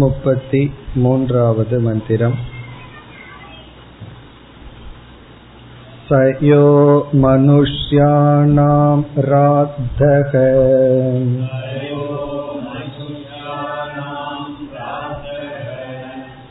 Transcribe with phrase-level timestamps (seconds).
[0.00, 0.60] मुपति
[1.02, 2.34] मून्रावद् मन्दिरम्
[6.08, 6.18] स
[6.48, 6.64] यो
[7.22, 10.34] मनुष्याणां राद्धः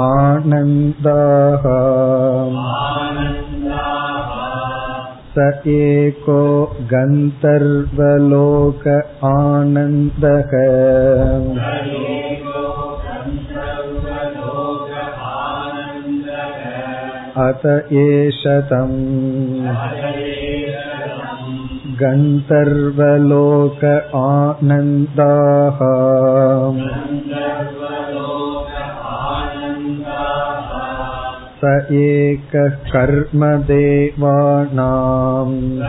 [0.00, 1.64] आनन्दाः
[5.34, 6.40] स एको
[6.92, 8.86] गन्धर्वलोक
[9.28, 10.54] आनन्दः
[17.37, 19.67] अत एषतम्
[21.95, 25.79] गन्तर्वलोक आनन्दाः।
[31.61, 35.81] स एकः कर्म देवानाम्।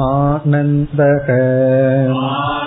[0.00, 2.57] आनन्दः।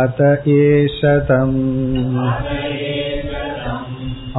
[0.00, 0.18] अत
[0.54, 0.98] एष
[1.28, 1.54] तम्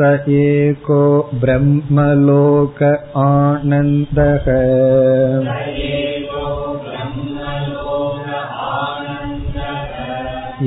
[0.00, 1.00] स एको
[1.40, 2.78] ब्रह्मलोक
[3.22, 4.46] आनन्दः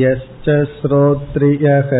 [0.01, 1.93] यश्च श्रोत्रियः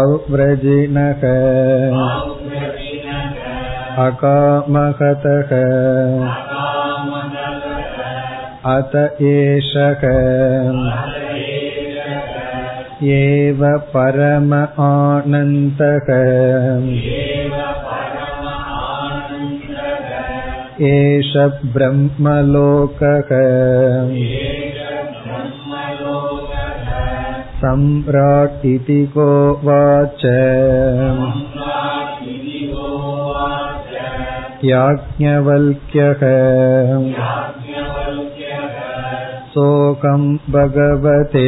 [0.00, 1.22] अव्रजिनः
[8.74, 8.96] अत
[9.30, 10.02] एषः
[13.04, 13.58] एव
[13.94, 14.52] परम
[14.82, 16.06] आनन्दः
[20.86, 21.32] एष
[21.74, 23.32] ब्रह्मलोकः
[27.60, 30.24] सम्राट् इति गोवाच
[34.64, 36.24] याज्ञवल्क्यः
[40.50, 41.46] भगवते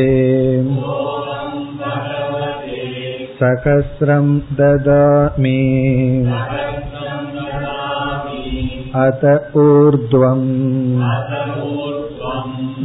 [3.39, 4.27] सहस्रं
[4.59, 5.59] ददामि
[9.03, 9.23] अत
[9.63, 10.47] ऊर्ध्वम्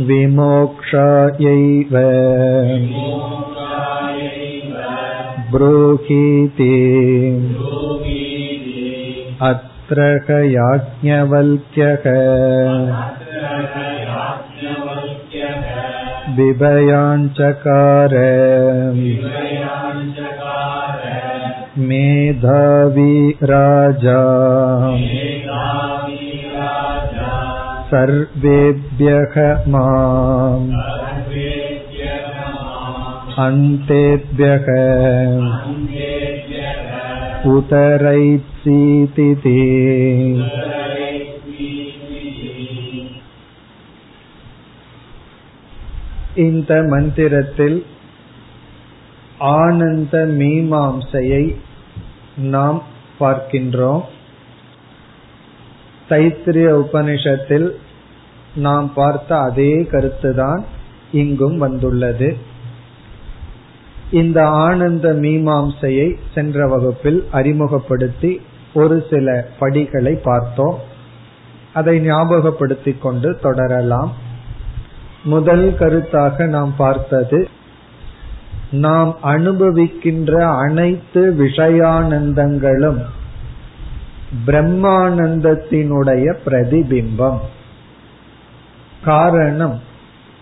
[0.09, 1.95] विमोक्षायैव
[5.53, 6.75] ब्रूहीति
[9.51, 10.07] अत्र
[10.55, 12.05] याज्ञवल्क्यः
[16.37, 18.15] बिभयाञ्चकार
[21.89, 24.21] मेधावी राजा
[27.91, 29.37] सर्वेभ्यः
[29.69, 30.71] माम्
[33.47, 34.67] अन्तेभ्यः
[37.55, 39.59] उतरैत्सीतिति
[46.47, 47.79] இந்த மந்திரத்தில்
[49.44, 51.56] ஆனந்த மீமாம்சையை
[52.38, 52.84] நாம்
[53.20, 54.02] பார்க்கின்றோம்.
[56.10, 57.70] தைத்திரிய உபனிஷத்தில்
[58.56, 60.64] நாம் பார்த்த அதே கருத்துதான்
[61.12, 62.38] இங்கும் வந்துள்ளது.
[64.12, 68.42] இந்த ஆனந்த மீமாம்சையை சென்ற வகுப்பில் அறிமுகப்படுத்தி
[68.74, 70.80] ஒரு சில படிகளை பார்த்தோம்.
[71.74, 74.14] அதை ஞாபகப்படுத்திக் கொண்டு தொடரலாம்.
[75.24, 77.53] முதல் கருத்தாக நாம் பார்த்தது
[78.74, 83.02] நாம் அனுபவிக்கின்ற அனைத்து விஷயானந்தங்களும்
[84.48, 87.40] பிரம்மானந்தத்தினுடைய பிரதிபிம்பம்.
[89.04, 89.80] காரணம்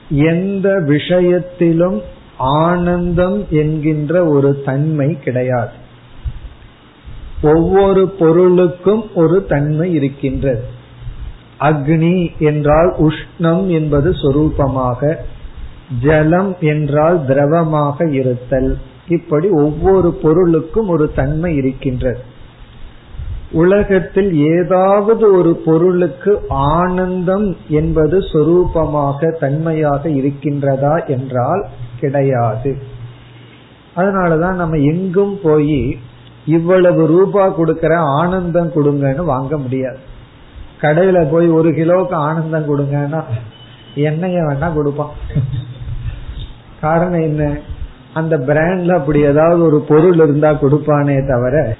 [0.09, 2.01] எந்த விஷயத்திலும்
[2.37, 5.71] ஆனந்தம் என்கின்ற ஒரு தன்மை கிடையாது.
[7.41, 10.63] ஒவ்வொரு பொருளுக்கும் ஒரு தன்மை இருக்கின்றது.
[11.59, 15.15] அக்னி என்றால் உஷ்ணம் என்பது சொரூபமாக
[15.99, 18.77] ஜலம் என்றால் திரவமாக இருத்தல்.
[19.07, 22.19] இப்படி ஒவ்வொரு பொருளுக்கும் ஒரு தன்மை இருக்கின்றது.
[23.51, 31.67] உலகத்தில் ஏதாவது ஒரு பொருளுக்கு ஆனந்தம் என்பது சொரூபமாக தன்மையாக இருக்கின்றதா என்றால்
[31.99, 32.77] கிடையாது.
[33.95, 35.97] அதனாலதான் நம்ம எங்கும் போய்
[36.45, 39.99] இவ்வளவு ரூபா கொடுக்கற ஆனந்தம் கொடுங்கன்னு வாங்க முடியாது.
[40.81, 43.23] கடையில போய் ஒரு கிலோவுக்கு ஆனந்தம் கொடுங்கன்னா
[43.95, 45.09] எண்ணெய வேணா கொடுப்பான்.
[46.81, 47.57] காரணம் என்ன?
[48.13, 51.75] அந்த பிராண்ட்ல அப்படி ஏதாவது ஒரு பொருள் இருந்தா கொடுப்பானே தவிர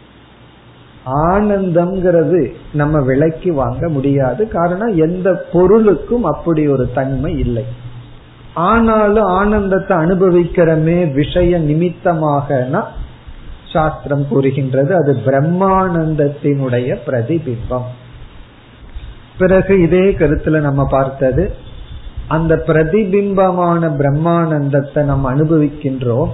[1.06, 4.48] ஆனந்தம்ங்கிறது நம்ம விலைக்கு வாங்க முடியாது.
[4.48, 7.66] காரணம் எந்த பொருளுக்கும் அப்படி ஒரு தன்மை இல்லை.
[8.54, 12.84] ஆனாலும் ஆனந்தத்தை அனுபவிக்கிறமே விஷய நிமித்தமாகனா
[13.74, 14.96] சாஸ்திரம் கூறுகின்றது.
[14.96, 17.90] அது பிரம்மானந்தத்தினுடைய பிரதிபிம்பம்.
[19.38, 21.70] பிறகு இதே கருத்துல நம்ம பார்த்தது
[22.32, 26.32] அந்த பிரதிபிம்பமான பிரம்மானந்தத்தை நம்ம அனுபவிக்கின்றோம்.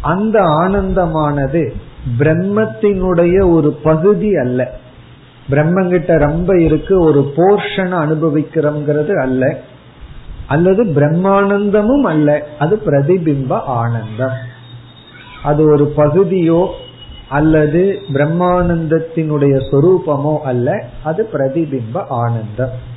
[0.00, 1.62] அந்த ஆனந்தமானது
[2.18, 4.60] பிரம்மத்தினுடைய ஒரு பகுதி அல்ல.
[5.50, 9.60] பிரம்மங்கிட்ட ரொம்ப இருக்கு ஒரு போர்ஷனை அனுபவிக்கிறோங்கிறது அல்ல.
[10.46, 12.28] அல்லது பிரம்மானந்தமும் அல்ல
[12.58, 14.38] அது பிரதிபிம்ப ஆனந்தம்.
[15.42, 16.60] அது ஒரு பகுதியோ
[17.28, 17.82] அல்லது
[18.12, 20.68] பிரம்மானந்தத்தினுடைய சொரூபமோ அல்ல
[21.04, 22.87] அது பிரதிபிம்ப ஆனந்தம்.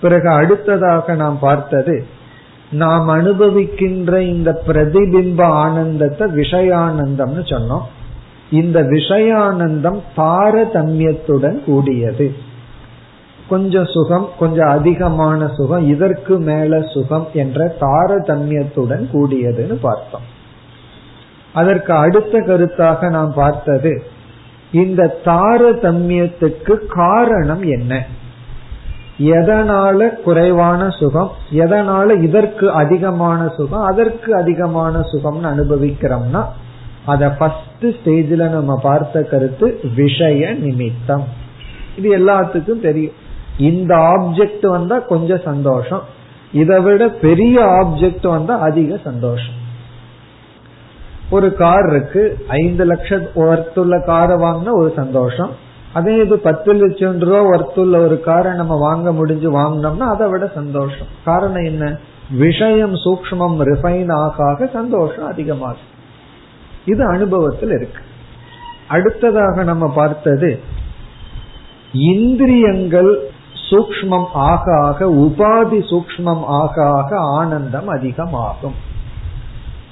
[0.00, 2.06] பிறகு அடுத்ததாக நாம் பார்த்தது
[2.70, 7.82] நாம் அனுபவிக்கின்ற இந்த பிரதிபிம்ப ஆனந்தத்தை விஷயானந்தம்னு சொன்னோம்.
[8.50, 12.34] இந்த விஷயானந்தம் தாரதமியத்துடன் கூடியது.
[13.48, 20.38] கொஞ்சம் சுகம் கொஞ்சம் அதிகமான சுகம் இதற்கு மேல சுகம் என்ற தாரதமியத்துடன் கூடியதுன்னு பார்த்தோம்.
[21.54, 24.02] அதற்கு அடுத்த கருத்தாக நாம் பார்த்தது
[24.72, 28.18] இந்த தாரதமியத்துக்கு காரணம் என்ன?
[29.20, 31.30] எதனால குறைவான சுகம்?
[31.52, 33.80] எதனால இதற்கு அதிகமான சுகம்?
[33.80, 36.44] அதற்கு அதிகமான சுகம்னு அனுபவிக்கிறோம்னா
[37.06, 41.24] அத ஃபர்ஸ்ட் ஸ்டேஜ்ல நம்ம பார்த்த கருத்து விஷய நிமித்தம்.
[41.96, 43.12] இது எல்லாத்துக்கும் தெரியும்.
[43.58, 46.02] இந்த ஆப்ஜெக்ட் வந்தா கொஞ்சம் சந்தோஷம்.
[46.52, 49.58] இதை விட பெரிய ஆப்ஜெக்ட் வந்தா அதிக சந்தோஷம்.
[51.30, 55.50] ஒரு கார் இருக்கு ஐந்து லட்சம் ஒருத்துள்ள காரை வாங்கினா ஒரு சந்தோஷம்.
[55.92, 61.06] அதே இது பத்து லட்சம் ரூபா ஒர்த்துள்ள ஒரு காரை நம்ம வாங்க முடிஞ்சு வாங்கினோம்னா அதை விட சந்தோஷம்.
[61.24, 61.98] காரணம் என்ன?
[62.30, 65.88] விஷயம் சூக்மம் ரிஃபைன் ஆக ஆக சந்தோஷம் அதிகமாகும்.
[66.84, 68.02] இது அனுபவத்தில் இருக்கு.
[68.88, 70.60] அடுத்ததாக நம்ம பார்த்தது
[71.92, 73.18] இந்திரியங்கள்
[73.70, 78.74] சூக்மம் ஆக ஆக உபாதி சூக்மம் ஆக ஆக ஆனந்தம் அதிகமாகும்.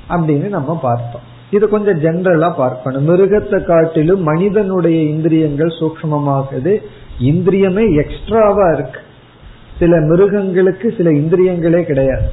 [0.08, 1.36] அப்படின்னு நம்ம பார்த்தோம்.
[1.50, 3.08] இது கொஞ்சம் ஜென்ரலா பார்க்கணும்.
[3.08, 6.82] மிருகத்தை காட்டிலும் மனிதனுடைய இந்திரியங்கள் சூக்மமாகுது
[7.20, 9.00] இந்திரியமே எக்ஸ்ட்ராவா இருக்கு.
[9.78, 12.30] சில மிருகங்களுக்கு சில இந்திரியங்களே கிடையாது.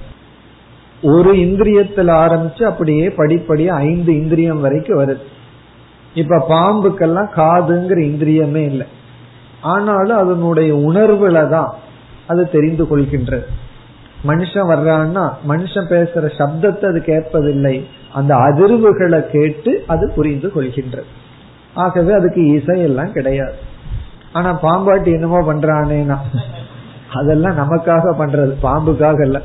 [1.04, 5.24] ஒரு இந்திரியத்தில் ஆரம்பிச்சு அப்படியே படிப்படியா ஐந்து இந்திரியம் வரைக்கும் வருது.
[6.14, 8.88] இப்ப பாம்புக்கெல்லாம் காதுங்கிற இந்திரியமே இல்லை.
[9.62, 11.74] ஆனாலும் அதனுடைய உணர்வுல தான்
[12.28, 13.46] அது தெரிந்து கொள்கின்றது.
[14.28, 17.86] மனுஷன் வர்றான்னா மனுஷன் பேசுற சப்தத்தை அது கேட்பதில்லை.
[18.16, 21.10] அந்த அதிர்வுகளை கேட்டு அது புரிந்து கொள்கின்றது.
[21.74, 23.58] ஆகவே அதுக்கு இசை எல்லாம் கிடையாது.
[24.34, 26.18] ஆனா பாம்பாட்டி என்னமோ பண்றானேனா
[27.14, 29.40] அதெல்லாம் நமக்காக பண்றது பாம்புக்காக இல்ல.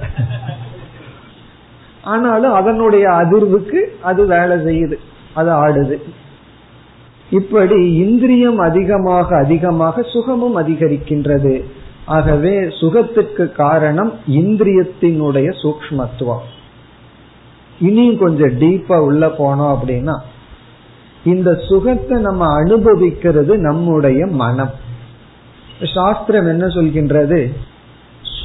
[2.05, 4.97] ஆனாலும் அதனுடைய அதிர்வுக்கு அது வேலை செய்யுது
[5.35, 5.97] அது ஆடுது.
[7.31, 11.55] இப்படி இந்திரியம் அதிகமாக அதிகமாக சுகமும் அதிகரிக்கின்றது.
[12.05, 16.47] ஆகவே சுகத்துக்கு காரணம் இந்திரியத்தினுடைய சூக்மத்துவம்
[17.81, 20.21] இனியும் கொஞ்சம் டீப்பா உள்ள போனோம் அப்படின்னா
[21.25, 24.71] இந்த சுகத்தை நம்ம அனுபவிக்கிறது நம்முடைய மனம்.
[25.95, 27.53] சாஸ்திரம் என்ன சொல்கின்றது?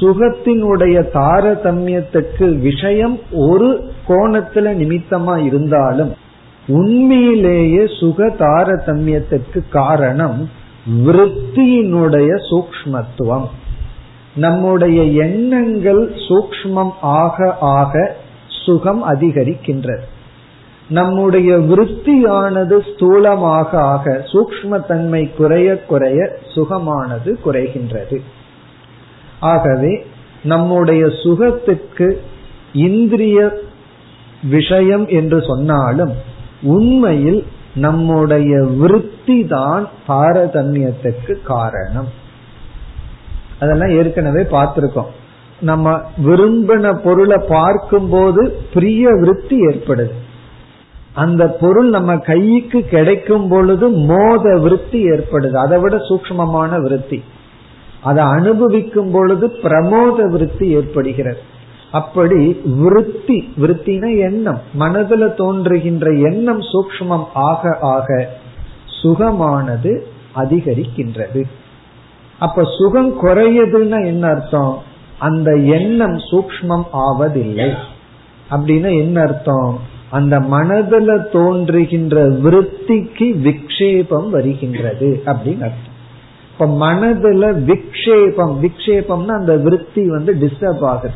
[0.00, 6.14] சுகத்தினுடைய தாரதமியத்துக்கு விஷயம் ஒரு கோணத்துல நிமித்தமா இருந்தாலும்
[6.66, 10.50] உண்மையிலேயே சுக தாரதமியத்துக்கு காரணம்
[11.06, 13.46] விருத்தியினுடைய சூக்மத்துவம்
[14.34, 18.16] நம்முடைய எண்ணங்கள் சூக்மம் ஆக ஆக
[18.66, 20.04] சுகம் அதிகரிக்கின்றது.
[20.88, 28.18] நம்முடைய விருத்தியானது ஸ்தூலமாக ஆக சூக்ம தன்மை குறைய குறைய சுகமானது குறைகின்றது.
[29.40, 29.92] ஆகவே
[30.44, 32.08] நம்முடைய சுகத்துக்கு
[32.72, 33.38] இந்திரிய
[34.42, 36.14] விஷயம் என்று சொன்னாலும்
[36.62, 37.42] உண்மையில்
[37.74, 42.10] நம்முடைய விருத்தி தான் பாரதமியத்துக்கு காரணம்.
[43.60, 45.12] அதெல்லாம் ஏற்கனவே பார்த்திருக்கோம்.
[45.60, 50.10] நம்ம விரும்பின பொருளை பார்க்கும் போது பிரிய விருத்தி ஏற்படுது.
[51.14, 55.52] அந்த பொருள் நம்ம கைக்கு கிடைக்கும் பொழுது மோத விருத்தி ஏற்படுது.
[55.52, 57.22] அதை விட சூக்மமான விருத்தி.
[58.02, 61.38] அதை அனுபவிக்கும் பொழுது பிரமோத விருத்தி ஏற்படுகிறது.
[61.92, 64.60] அப்படி விருத்தி விருத்தின எண்ணம்.
[64.78, 68.28] மனதுல தோன்றுகின்ற எண்ணம் சூக்மம் ஆக ஆக
[69.02, 69.98] சுகமானது
[70.36, 71.42] அதிகரிக்கின்றது.
[72.38, 74.94] அப்ப சுகம் குறையுதுன்னா என்ன அர்த்தம்?
[75.18, 77.72] அந்த எண்ணம் சூக்மம் ஆவதில்லை.
[78.50, 79.80] அப்படின்னா என்ன அர்த்தம்?
[80.10, 85.94] அந்த மனதுல தோன்றுகின்ற விருத்திக்கு விக்ஷேபம் வருகின்றது அப்படின்னு அர்த்தம்.
[86.52, 91.14] இப்ப மனதுல விக்ஷேபம் விக்ஷேபம்னா அந்த விருத்தி வந்து டிஸ்டர்ப் ஆகுது.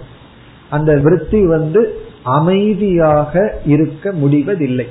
[0.70, 4.86] அந்த விருத்தி வந்து அமைதியாக இருக்க முடிவதில்லை.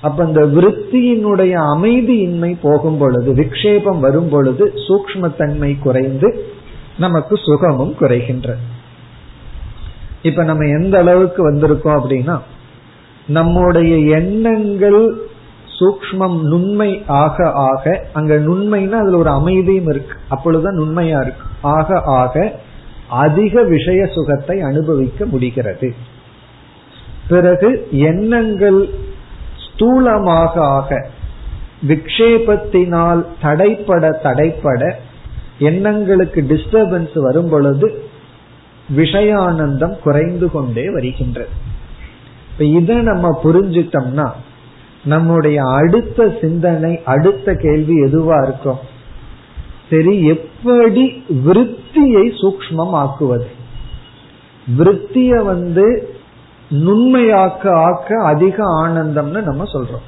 [0.00, 6.44] அப்ப அந்த விருத்தியினுடைய அமைதியின்மை போகும் பொழுது விக்ஷேபம் வரும் பொழுது சூக்மத்தன்மை குறைந்து
[6.98, 8.54] நமக்கு சுகமும் குறைகின்ற.
[10.22, 12.40] இப்ப நம்ம எந்த அளவுக்கு வந்திருக்கோம் அப்படின்னா
[13.26, 15.14] நம்முடைய எண்ணங்கள்
[15.78, 20.18] சூக்மம் நுண்மை ஆக ஆக அங்க நுண்மைன்னா அதுல ஒரு அமைதியும் இருக்கு.
[20.28, 21.46] அப்பொழுதுதான் நுண்மையா இருக்கு.
[21.60, 22.60] ஆக ஆக
[23.08, 25.94] அதிக விஷய சுகத்தை அனுபவிக்க முடிகிறது.
[27.28, 28.88] பிறகு எண்ணங்கள்
[29.56, 31.06] ஸ்தூலமாக ஆக
[31.88, 34.94] விக்ஷேபத்தினால் தடைப்பட தடைப்பட
[35.60, 37.88] எண்ணங்களுக்கு டிஸ்டர்பன்ஸ் வரும் பொழுது
[38.96, 41.48] விஷயானந்தம் குறைந்து கொண்டே வருகின்றது.
[42.52, 44.28] இப்ப இதை நம்ம புரிஞ்சிட்டோம்னா
[45.04, 48.80] நம்முடைய அடுத்த சிந்தனை அடுத்த கேள்வி எதுவா இருக்கும்
[49.90, 53.48] சரி எப்படி விருத்தியை சூக்மம் ஆக்குவது
[54.78, 56.14] விருத்திய வந்து
[56.70, 60.06] நுண்மையாக்க ஆக்க அதிக ஆனந்தம்னு நம்ம சொல்றோம்.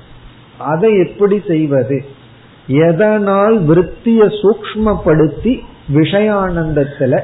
[0.58, 2.04] அதை எப்படி செய்வது?
[2.66, 5.60] எதனால் விருத்திய சூக்மப்படுத்தி
[5.94, 7.22] விஷயானந்தத்துல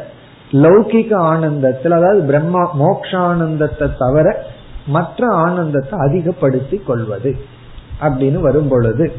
[0.53, 4.47] லௌகிக ஆனந்தத்தில் அதாவது பிரம்மா மோக்ஷானந்தத்தை தவிர
[4.87, 7.37] மற்ற ஆனந்தத்தை அதிகப்படுத்தி கொள்வது
[8.01, 9.13] அப்படின்னு வரும் பொழுது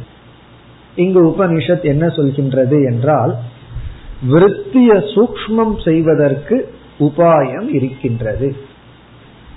[0.96, 3.36] இங்கு உபனிஷத் என்ன சொல்கின்றது என்றால்
[4.28, 8.56] விருத்திய சூக்மம் செய்வதற்கு உபாயம் இருக்கின்றது.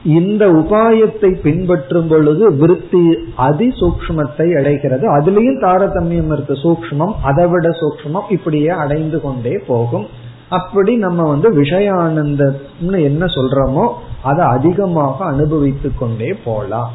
[0.04, 3.02] இந்த உபாயத்தை பின்பற்றும் பொழுது விருத்தி
[3.38, 5.04] அதிசூக்மத்தை அடைகிறது.
[5.16, 6.54] அதுலேயும் தாரதமியம் இருக்கு.
[6.54, 10.06] சூக்மம் அதை விட சூக்மம் இப்படியே அடைந்து கொண்டே போகும்.
[10.48, 13.92] அப்படி நம்ம வந்து விஷயானந்தம்னு என்ன சொல்றோமோ
[14.22, 16.90] அதை அதிகமாக அனுபவித்து கொண்டே போலாம்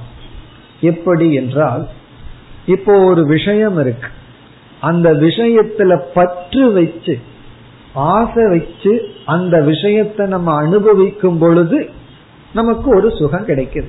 [0.81, 1.87] எப்படி என்றால்
[2.65, 4.09] இப்போ ஒரு விஷயம் இருக்கு.
[4.79, 7.17] அந்த விஷயத்துல பற்று வச்சு
[7.93, 11.89] ஆசை வச்சு அந்த விஷயத்தை நம்ம அனுபவிக்கும் பொழுது
[12.57, 13.87] நமக்கு ஒரு சுகம் கிடைக்குது.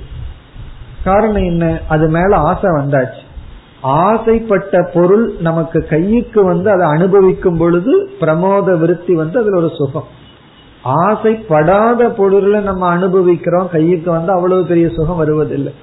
[1.04, 1.80] காரணம் என்ன?
[1.88, 3.26] அது மேல ஆசை வந்தாச்சு.
[3.80, 10.06] ஆசைப்பட்ட பொருள் நமக்கு கைக்கு வந்து அதை அனுபவிக்கும் பொழுது பிரமோத விருத்தி வந்து அதுல ஒரு சுகம்.
[10.84, 15.74] ஆசைப்படாத பொருளை நம்ம அனுபவிக்கிறோம் கைக்கு வந்து அவ்வளவு பெரிய சுகம் வருவதில்லை.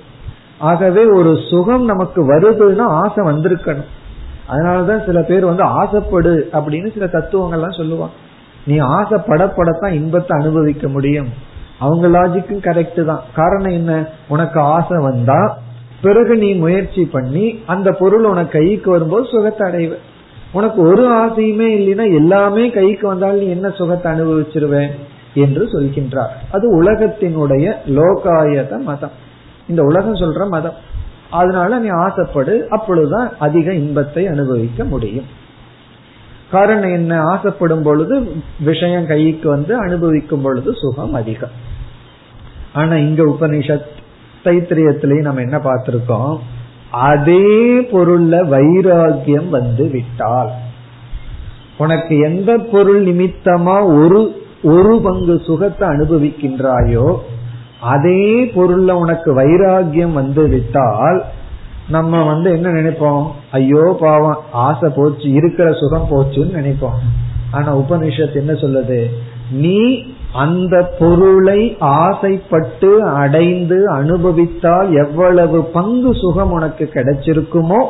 [0.58, 3.90] ஆகவே ஒரு சுகம் நமக்கு வருதுன்னா ஆசை வந்திருக்கணும்.
[4.50, 8.16] அதனாலதான் சில பேர் வந்து ஆசைப்படு அப்படின்னு சில தத்துவங்கள்லாம் சொல்லுவாங்க.
[8.66, 11.54] நீ ஆசைப்படப்படத்தான் இன்பத்தை அனுபவிக்க முடியும்.
[11.80, 13.24] அவங்க லாஜிக்கும் கரெக்ட் தான்.
[13.36, 14.08] காரணம் என்ன?
[14.28, 15.58] உனக்கு ஆசை வந்தா
[16.02, 19.94] பிறகு நீ முயற்சி பண்ணி அந்த பொருள் உனக்கு கைக்கு வரும்போது சுகத்தை அடைவ.
[20.52, 24.90] உனக்கு ஒரு ஆசையுமே இல்லைன்னா எல்லாமே கைக்கு வந்தால் நீ என்ன சுகத்தை அனுபவிச்சிருவேன்
[25.34, 26.34] என்று சொல்கின்றார்.
[26.52, 29.12] அது உலகத்தினுடைய லோகாயத மதம்.
[29.68, 30.74] இந்த உலகம் சொல்ற மதம்.
[31.30, 35.44] அதனால நீ ஆசைப்படு அப்பொழுதுதான் அதிக இன்பத்தை அனுபவிக்க முடியும்.
[36.56, 38.16] காரணம் என்ன ஆசைப்படும் பொழுது
[38.70, 41.56] விஷயம் கைக்கு வந்து அனுபவிக்கும் பொழுது சுகம் அதிகம்.
[42.74, 43.90] ஆனா இங்க உபனிஷத்
[44.44, 46.36] தைத்திரியத்திலையும் நம்ம என்ன பார்த்திருக்கோம்?
[47.10, 47.48] அதே
[47.94, 50.52] பொருள்ல வைராகியம் வந்து விட்டால்.
[51.78, 54.20] உனக்கு எந்த பொருள் நிமித்தமா ஒரு
[54.64, 57.08] ஒரு பங்கு சுகத்தை அனுபவிக்கின்றாயோ
[57.94, 58.22] அதே
[58.56, 61.20] பொருள்ல உனக்கு வைராகியம் வந்து விட்டால்
[61.90, 63.28] நம்ம வந்து என்ன நினைப்போம்?
[63.52, 64.44] ஐயோ பாவம்.
[64.52, 67.00] ஆசை போச்சு இருக்கிற சுகம் போச்சுன்னு நினைப்போம்.
[67.52, 69.06] ஆனா உபனிஷத் என்ன சொல்லுது?
[69.52, 77.86] நீ அந்த பொருளை ஆசைப்பட்டு அடைந்து அனுபவித்தால் எவ்வளவு பங்கு சுகம் உனக்கு கிடைச்சிருக்குமோ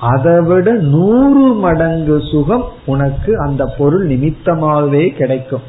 [0.00, 5.60] அதை விட நூறு மடங்கு சுகம் உனக்கு அந்த பொருள் நிமித்தமாகவே கிடைக்கும்.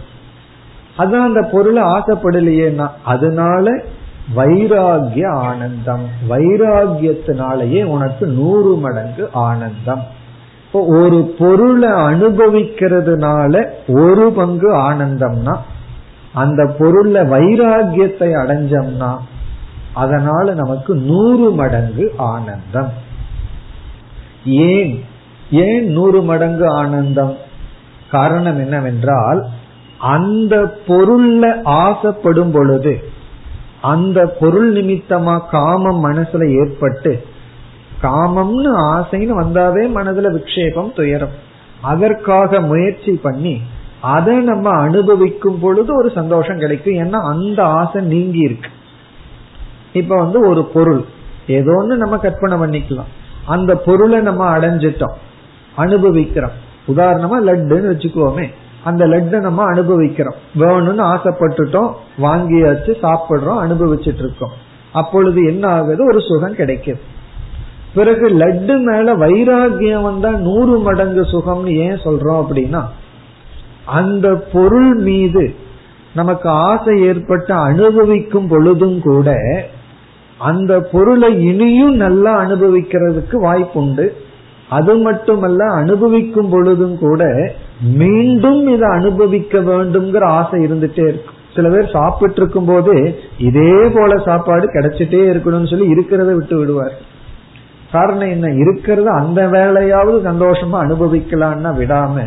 [0.97, 3.83] அதான் அந்த பொருளை ஆசைப்படலையேன்னா அதனால
[4.35, 6.07] வைராகிய ஆனந்தம்.
[6.29, 10.03] வைராகியத்தினாலேயே உனக்கு நூறு மடங்கு ஆனந்தம்.
[10.71, 15.57] ஒரு பொருளை அனுபவிக்கிறதுனால ஒரு பங்கு ஆனந்தம்னா
[16.33, 19.17] அந்த பொருள்ல வைராகியத்தை அடைஞ்சோம்னா
[19.93, 22.91] அதனால நமக்கு நூறு மடங்கு ஆனந்தம்.
[24.45, 25.05] ஏன்?
[25.51, 27.37] ஏன் நூறு மடங்கு ஆனந்தம்?
[28.11, 29.45] காரணம் என்னவென்றால்
[29.97, 33.11] அந்த பொருள்ல ஆசைப்படும் பொழுது
[33.83, 37.23] அந்த பொருள் நிமித்தமா காமம் மனசுல ஏற்பட்டு
[38.01, 41.35] காமம்னு ஆசைன்னு வந்தாவே மனதுல விக்ஷேபம் துயரம்.
[41.81, 43.61] அதற்காக முயற்சி பண்ணி
[44.01, 46.93] அதை நம்ம அனுபவிக்கும் பொழுது ஒரு சந்தோஷம் கிடைக்கும்.
[46.93, 48.69] ஏன்னா அந்த ஆசை நீங்கி இருக்கு.
[49.93, 51.03] இப்ப வந்து ஒரு பொருள்.
[51.47, 53.11] ஏதோ ஒன்று நம்ம கற்பனை பண்ணிக்கலாம்.
[53.45, 55.13] அந்த பொருளை நம்ம அடைஞ்சிட்டோம்.
[55.75, 56.61] அனுபவிக்கிறோம்.
[56.87, 58.49] உதாரணமா லட்டுன்னு வச்சுக்குவோமே
[58.83, 60.35] அந்த லட்டை நம்ம அனுபவிக்கிறோம்.
[60.59, 61.91] வேணும்னு ஆசைப்பட்டுட்டோம்
[62.21, 64.55] வாங்கியாச்சு சாப்பிடுறோம் அனுபவிச்சுட்டு இருக்கோம்
[64.93, 66.05] அப்பொழுது என்ன ஆகுது?
[66.05, 66.99] ஒரு சுகம் கிடைக்குது.
[67.93, 72.83] பிறகு லட்டு மேல வைராகியம் வந்தா நூறு மடங்கு சுகம்னு ஏன் சொல்றோம் அப்படின்னா
[73.85, 75.55] அந்த பொருள் மீது
[76.15, 79.37] நமக்கு ஆசை ஏற்பட்டு அனுபவிக்கும் பொழுதும் கூட
[80.37, 84.07] அந்த பொருளை இனியும் நல்லா அனுபவிக்கிறதுக்கு வாய்ப்புண்டு.
[84.69, 87.51] அது மட்டுமல்ல அனுபவிக்கும் பொழுதும் கூட
[87.83, 94.67] மீண்டும் இதை அனுபவிக்க வேண்டும்ங்கிற ஆசை இருந்துட்டே இருக்கும் சில பேர் சாப்பிட்டு இருக்கும் போது இதே போல சாப்பாடு
[94.67, 96.93] கிடைச்சிட்டே இருக்கணும்னு சொல்லி இருக்கிறத விட்டு விடுவார்.
[97.91, 98.47] காரணம் என்ன?
[98.47, 102.23] இருக்கிறத அந்த வேலையாவது சந்தோஷமா அனுபவிக்கலாம்னா விடாம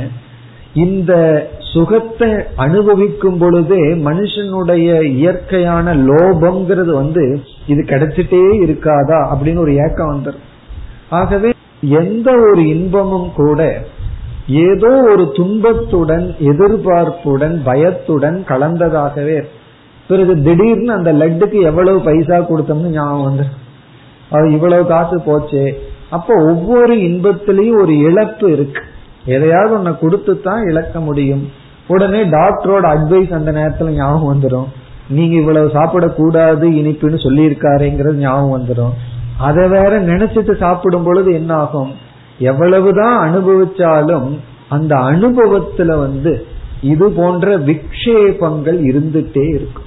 [0.75, 10.47] இந்த சுகத்தை அனுபவிக்கும் பொழுதே மனுஷனுடைய இயற்கையான லோபம்ங்கிறது வந்து இது கிடைச்சிட்டே இருக்காதா அப்படின்னு ஒரு ஏக்கம் வந்துடும்
[11.11, 13.85] ஆகவே எந்த ஒரு இன்பமும் கூட
[14.49, 19.45] ஏதோ ஒரு துன்பத்துடன் எதிர்பார்ப்புடன் பயத்துடன் கலந்ததாகவே.
[20.09, 23.45] பிறகு திடீர்னு அந்த லட்டுக்கு எவ்வளவு பைசா கொடுத்தோம்னு ஞாபகம் வந்து
[24.31, 25.75] அது இவ்வளவு காசு போச்சே.
[26.11, 28.81] அப்போ ஒவ்வொரு இன்பத்திலையும் ஒரு இழப்பு இருக்கு.
[29.25, 31.51] எதையாவது ஒன்ன கொடுத்து தான் இழக்க முடியும்.
[31.87, 34.67] உடனே டாக்டரோட அட்வைஸ் அந்த நேரத்துல ஞாபகம் வந்துடும்
[35.09, 38.93] நீங்க இவ்வளவு சாப்பிடக்கூடாது இனிப்புன்னு சொல்லியிருக்காருங்கிறது ஞாபகம் வந்துடும்
[39.39, 41.93] அதை வேற நினைச்சிட்டு சாப்பிடும் பொழுது என்ன ஆகும்?
[42.39, 46.47] எவ்வளவுதான் அனுபவிச்சாலும் அந்த அனுபவத்துல வந்து
[46.81, 49.85] இது போன்ற விக்ஷேபங்கள் இருந்துட்டே இருக்கும்.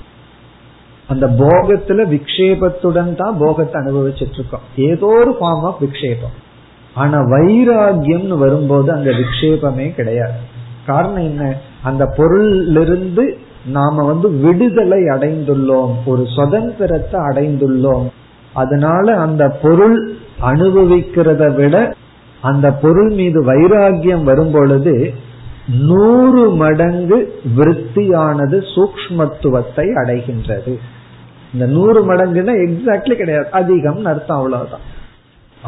[1.08, 6.38] அந்த போகத்துல விக்ஷேபத்துடன் தான் போகத்தை அனுபவிச்சுட்டு இருக்கோம் ஏதோ ஒரு ஃபார்ம் ஆஃப் விக்ஷேபம்.
[6.94, 10.40] ஆனா வைராகியம்னு வரும்போது அந்த விக்ஷேபமே கிடையாது.
[10.86, 11.56] காரணம் என்ன?
[11.84, 13.34] அந்த பொருளிலிருந்து
[13.66, 15.94] நாம வந்து விடுதலை அடைந்துள்ளோம்.
[16.06, 18.10] ஒரு சுதந்திரத்தை அடைந்துள்ளோம்.
[18.54, 21.96] அதனால அந்த பொருள் அனுபவிக்கிறத விட
[22.42, 25.14] அந்த பொருள் மீது வைராகியம் வரும் பொழுது
[25.68, 30.78] நூறு மடங்கு விருத்தியானது சூக்மத்துவத்தை அடைகின்றது.
[31.54, 33.48] இந்த நூறு மடங்குன்னா எக்ஸாக்ட்லி கிடையாது.
[33.52, 34.80] அதிகம் அர்த்தம் அவ்வளவுதான்.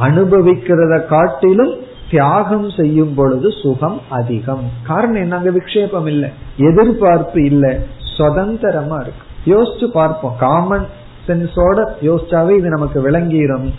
[0.01, 1.73] அனுபவிக்கிறத காட்டிலும்
[2.11, 4.63] தியாகம் செய்யும் பொழுது சுகம் அதிகம்.
[4.87, 5.37] காரணம் என்ன?
[5.37, 6.29] அங்க விக்ஷேபம் இல்லை.
[6.57, 7.77] எதிர்பார்ப்பு இல்லை.
[8.17, 9.23] சுதந்திரமா இருக்கு.
[9.45, 10.35] யோசிச்சு பார்ப்போம்.
[10.39, 10.87] காமன்
[11.27, 13.71] சென்ஸோட யோசிச்சாவே இது நமக்கு விளங்கிடும்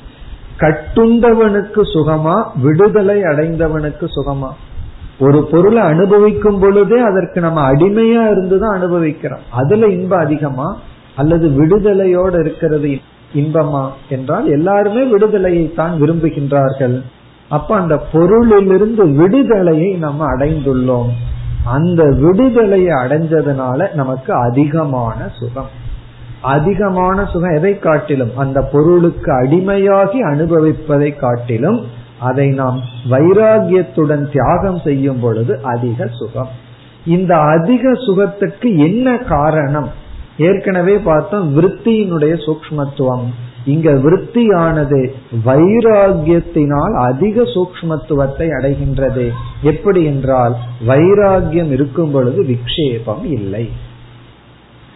[0.62, 4.50] கட்டுண்டவனுக்கு சுகமா விடுதலை அடைந்தவனுக்கு சுகமா?
[5.20, 9.44] ஒரு பொருளை அனுபவிக்கும் பொழுதே அதற்கு நம்ம அடிமையா இருந்துதான் அனுபவிக்கிறோம்.
[9.50, 10.76] அதுல இன்பம் அதிகமா
[11.16, 12.98] அல்லது விடுதலையோட இருக்கிறது
[13.34, 17.02] இன்பமா என்றால் எல்லாருமே விடுதலையை தான் விரும்புகின்றார்கள்.
[17.48, 21.10] அப்ப அந்த பொருளிலிருந்து விடுதலையை நம்ம அடைந்துள்ளோம்.
[21.64, 25.80] அந்த விடுதலையை அடைஞ்சதுனால நமக்கு அதிகமான சுகம்.
[26.42, 28.36] அதிகமான சுகம் எதை காட்டிலும்?
[28.36, 31.84] அந்த பொருளுக்கு அடிமையாகி அனுபவிப்பதை காட்டிலும்
[32.20, 36.48] அதை நாம் வைராகியத்துடன் தியாகம் செய்யும் பொழுது அதிக சுகம்.
[37.06, 39.88] இந்த அதிக சுகத்துக்கு என்ன காரணம்?
[40.38, 43.24] ஏற்கனவே பார்த்தோம் விற்த்தியினுடைய சூக்மத்துவம்
[43.64, 45.12] இங்க விற்த்தியானது
[45.44, 49.30] வைராகியத்தினால் அதிக சூக்மத்துவத்தை அடைகின்றது.
[49.62, 50.56] எப்படி என்றால்
[50.88, 53.70] வைராகியம் இருக்கும் பொழுது விக்ஷேபம் இல்லை.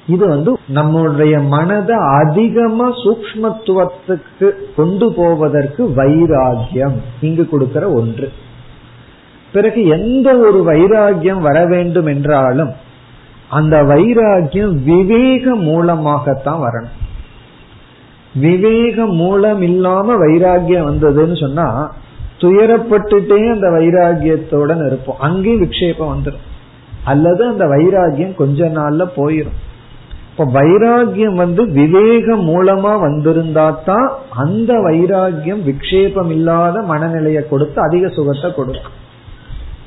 [0.07, 8.33] இது வந்து நம்முடைய மனதை அதிகமா சூக்மத்துவத்துக்கு கொண்டு போவதற்கு வைராகியம் இங்கு கொடுக்கிற ஒன்று.
[9.53, 12.73] பிறகு எந்த ஒரு வைராகியம் வர வேண்டும் என்றாலும்
[13.49, 16.95] அந்த வைராகியம் விவேக மூலமாகத்தான் வரணும்.
[18.35, 21.95] விவேக மூலம் இல்லாம வைராகியம் வந்ததுன்னு சொன்னா
[22.41, 26.45] துயரப்பட்டுட்டே அந்த வைராகியத்துடன் இருப்போம் அங்கேயும் விக்ஷேபம் வந்துடும்
[27.05, 29.65] அல்லது அந்த வைராகியம் கொஞ்ச நாள்ல போயிடும்
[30.39, 38.53] இப்ப வைராகியம் வந்து விவேகம் மூலமா வந்திருந்தா தான் அந்த வைராகியம் விக்ஷேபம் இல்லாத மனநிலையை கொடுத்து அதிக சுகத்தை
[38.55, 38.97] கொடுக்கும்.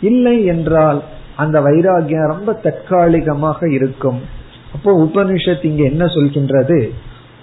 [0.01, 0.99] இல்லை என்றால்
[1.35, 4.19] அந்த வைராகியம் ரொம்ப தற்காலிகமாக இருக்கும்.
[4.73, 6.79] அப்போ உபனிஷத் இங்க என்ன சொல்கின்றது?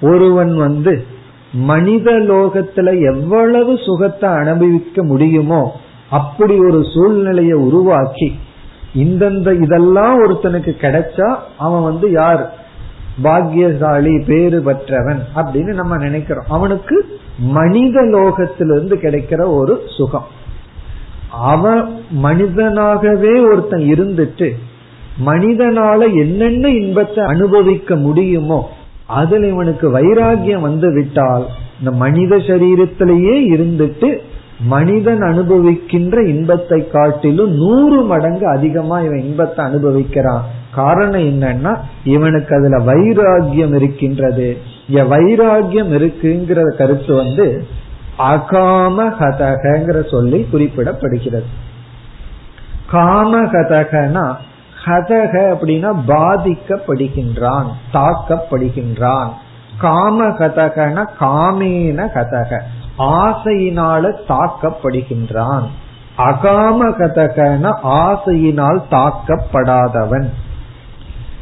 [0.00, 1.04] ஒருவன் வந்து
[1.52, 5.62] மனித லோகத்துல எவ்வளவு சுகத்தை அனுபவிக்க முடியுமோ
[6.10, 8.30] அப்படி ஒரு சூழ்நிலையை உருவாக்கி
[8.94, 12.44] இந்தந்த இதெல்லாம் ஒருத்தனுக்கு கிடைச்சா அவன் வந்து யார்?
[13.22, 16.44] பாக்கியசாலி பேரு பெற்றவன் அப்படின்னு நம்ம நினைக்கிறோம்.
[16.48, 20.26] அவனுக்கு மனித லோகத்திலிருந்து கிடைக்கிற ஒரு சுகம்.
[21.30, 24.48] அவன் மனிதனாகவே ஒருத்தன் இருந்துட்டு
[25.26, 28.70] மனிதனால என்னென்ன இன்பத்தை அனுபவிக்க முடியுமோ
[29.06, 31.46] அதுல இவனுக்கு வைராகியம் வந்து விட்டால்
[31.78, 34.08] இந்த மனித சரீரத்திலேயே இருந்துட்டு
[34.58, 40.40] மனிதன் அனுபவிக்கின்ற இன்பத்தை காட்டிலும் நூறு மடங்கு அதிகமா இவன் இன்பத்தை அனுபவிக்கிறான்.
[40.74, 44.56] காரணம் என்னன்னா இவனுக்கு அதுல வைராகியம் இருக்கின்றது.
[44.88, 47.66] வைராகியம் இருக்குங்கிற கருத்து வந்து
[48.18, 51.44] அகாமகதகங்கிற சொல்லி குறிப்பிடப்படுகிறது.
[52.92, 54.34] காமகதகனா
[54.86, 59.28] ஹதக அப்படின்னா பாதிக்கப்படுகின்றான் தாக்கப்படுகின்றான்.
[59.82, 62.58] காமகதகன காமேன கதக.
[62.98, 65.66] ஆசையினால தாக்கப்படுகின்றான்.
[66.18, 70.28] அகாமகதகன ஆசையினால் தாக்கப்படாதவன்.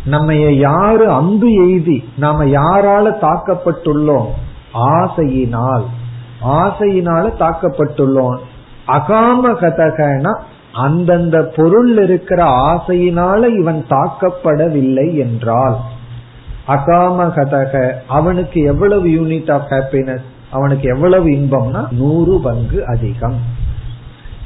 [0.05, 4.29] நம்ம யாரு அம்பு எய்தி நாம யாரால தாக்கப்பட்டுள்ளோம்?
[4.75, 5.85] ஆசையினால்.
[6.45, 8.37] ஆசையினால தாக்கப்பட்டுள்ளோம்.
[8.87, 10.39] அகாமகதகன
[10.73, 15.77] அந்தந்த பொருள் இருக்கிற ஆசையினால இவன் தாக்கப்படவில்லை என்றால்
[16.69, 23.39] அகாமகதக அவனுக்கு எவ்வளவு யூனிட் ஆஃப் ஹாப்பினஸ் அவனுக்கு எவ்வளவு இன்பம்னா நூறு பங்கு அதிகம்.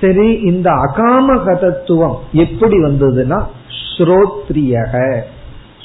[0.00, 3.38] சரி இந்த அகாமகதத்துவம் எப்படி வந்ததுன்னா
[3.84, 4.94] ஸ்ரோத்ரியக.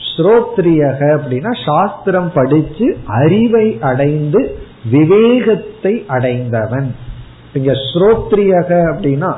[0.09, 2.87] ஸ்ரோத்ரியக அப்படின்னா சாஸ்திரம் படிச்சு
[3.19, 4.41] அறிவை அடைந்து
[4.91, 6.89] விவேகத்தை அடைந்தவன்.
[7.53, 9.31] இங்க ஸ்ரோத்ரியக அப்படின்னா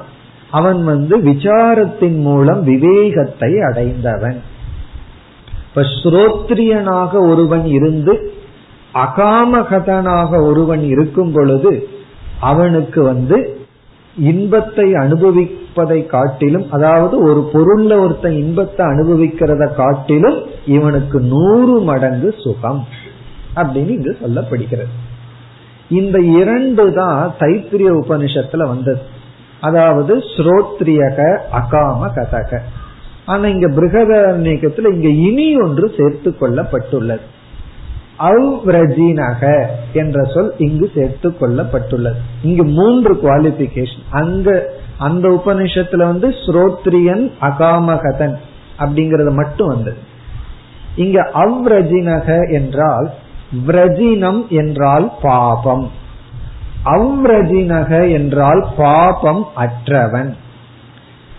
[0.52, 4.39] அவன் வந்து விசாரத்தின் மூலம் விவேகத்தை அடைந்தவன்.
[5.67, 8.13] இப்ப ஸ்ரோத்ரியனாக ஒருவன் இருந்து
[8.95, 11.71] அகாமகதனாக ஒருவன் இருக்கும் பொழுது
[12.39, 13.38] அவனுக்கு வந்து
[14.17, 22.81] இன்பத்தை அனுபவிப்பதை காட்டிலும் அதாவது ஒரு பொருள்ல ஒருத்தன் இன்பத்தை அனுபவிக்கிறத காட்டிலும் இவனுக்கு நூறு மடங்கு சுகம்
[23.55, 24.93] அப்படின்னு இங்கு சொல்லப்படுகிறது.
[25.89, 29.01] இந்த இரண்டு தான் தைத்திரிய உபனிஷத்துல வந்தது.
[29.62, 31.19] அதாவது ஸ்ரோத்ரியக
[31.51, 32.62] அகாம கதக
[33.25, 37.25] ஆனா இங்க பிருகதரண்யத்துல இங்க இனி ஒன்று சேர்த்து கொள்ளப்பட்டுள்ளது.
[38.19, 42.15] அவ்ரஜினக என்ற சொல் இங்கு சேர்த்து கொள்ளப்பட்டுள்ளது.
[42.43, 48.36] இங்கு மூன்று குவாலிபிகேஷன் அங்க அந்த உபனிஷத்துல வந்து ஸ்ரோத்ரியன் அகாமகதன்
[48.80, 49.97] அப்படிங்கறது மட்டும் வந்தது.
[50.95, 53.12] இங்க அவ்ரஜினக என்றால்
[53.67, 55.91] விரஜினம் என்றால் பாபம்.
[56.86, 60.36] அவ்ரஜினக என்றால் பாபம் அற்றவன்.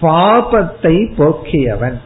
[0.03, 2.01] பாபத்தை போக்கியவன்.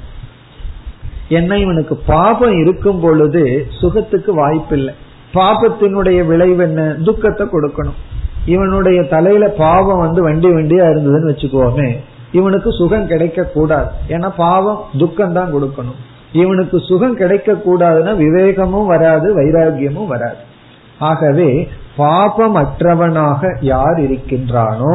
[1.38, 3.42] என்ன இவனுக்கு பாபம் இருக்கும் பொழுது
[3.80, 4.94] சுகத்துக்கு வாய்ப்பில்லை.
[5.34, 6.80] பாபத்தினுடைய விளைவு என்ன?
[7.02, 7.98] துக்கத்தை கொடுக்கணும்.
[8.44, 11.88] இவனுடைய தலையில பாவம் வந்து வண்டி வண்டியா இருந்ததுன்னு வச்சுக்கோமே
[12.32, 15.98] இவனுக்கு சுகம் கிடைக்க கூடாது ஏன்னா பாவம் துக்கம் தான் கொடுக்கணும்.
[16.32, 20.40] இவனுக்கு சுகம் கிடைக்க கூடாதுன்னா விவேகமும் வராது வைராகியமும் வராது.
[21.10, 21.50] ஆகவே
[21.96, 24.94] பாபம் அற்றவனாக யார் இருக்கின்றானோ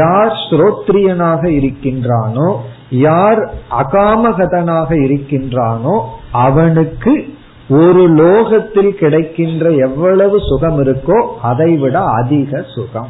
[0.00, 2.48] யார் ஸ்ரோத்ரியனாக இருக்கின்றானோ
[2.90, 6.00] யார் அகாமகதனாக இருக்கின்றானோ
[6.32, 7.24] அவனுக்கு
[7.68, 13.08] ஒரு லோகத்தில் கிடைக்கின்ற எவ்வளவு சுகம் இருக்கோ அதை விட அதிக சுகம்.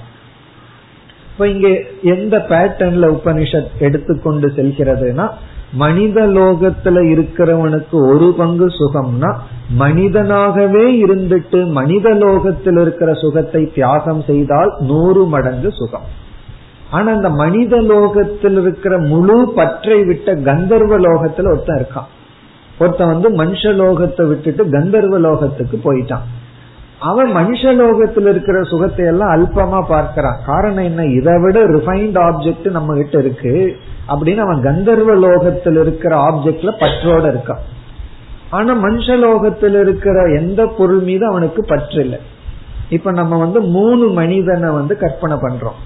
[1.32, 5.28] இப்ப இங்க எந்த பேட்டர்ன்ல உபனிஷத் எடுத்துக்கொண்டு செல்கிறதுனா
[5.72, 9.34] மனித லோகத்துல இருக்கிறவனுக்கு ஒரு பங்கு சுகம்னா
[9.78, 16.26] மனிதனாகவே இருந்துட்டு மனித லோகத்தில் இருக்கிற சுகத்தை தியாகம் செய்தால் நூறு மடங்கு சுகம்.
[16.90, 22.09] ஆனா அந்த மனித லோகத்தில் இருக்கிற முழு பற்றை விட்ட கந்தர்வ லோகத்துல ஒருத்தன் இருக்கான்.
[22.79, 26.27] ஒருத்தன் வந்து மனுஷ லோகத்தை விட்டுட்டு கந்தர்வ லோகத்துக்கு போயிட்டான்.
[26.98, 30.38] அவன் மனுஷ லோகத்தில் இருக்கிற சுகத்தை எல்லாம் அல்பமா பார்க்கிறான்.
[30.46, 31.05] காரணம் என்ன?
[31.05, 33.77] இதை விட ரிஃபைன்ட் ஆப்ஜெக்ட் நம்ம கிட்ட இருக்கு
[34.09, 37.62] அப்படின்னு அவன் கந்தர்வ லோகத்தில் இருக்கிற ஆப்ஜெக்ட்ல பற்றோட இருக்கான்.
[38.51, 42.18] ஆனா மனுஷ லோகத்தில் இருக்கிற எந்த பொருள் மீது அவனுக்கு பற்று இல்லை.
[42.88, 45.79] இப்ப நம்ம வந்து மூணு மனிதனை வந்து கற்பனை பண்றோம்.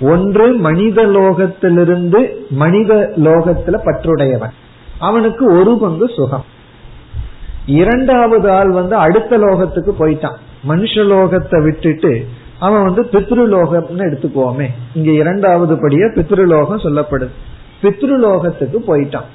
[0.00, 4.50] ஒன்று மனித லோகத்திலிருந்து மனித லோகத்துல பற்றுடையவன்.
[4.98, 6.44] அவனுக்கு ஒரு பங்கு சுகம்.
[7.66, 10.36] இரண்டாவது ஆள் வந்து அடுத்த லோகத்துக்கு போயிட்டான்.
[10.68, 12.26] மனுஷ லோகத்தை விட்டுட்டு
[12.58, 14.66] அவன் வந்து பித்ருலோகம்னு எடுத்துக்குவோமே.
[14.94, 17.28] இங்க இரண்டாவது படிய பித்ருலோகம் சொல்லப்படுது.
[17.82, 19.28] பித்ருலோகத்துக்கு போயிட்டான்.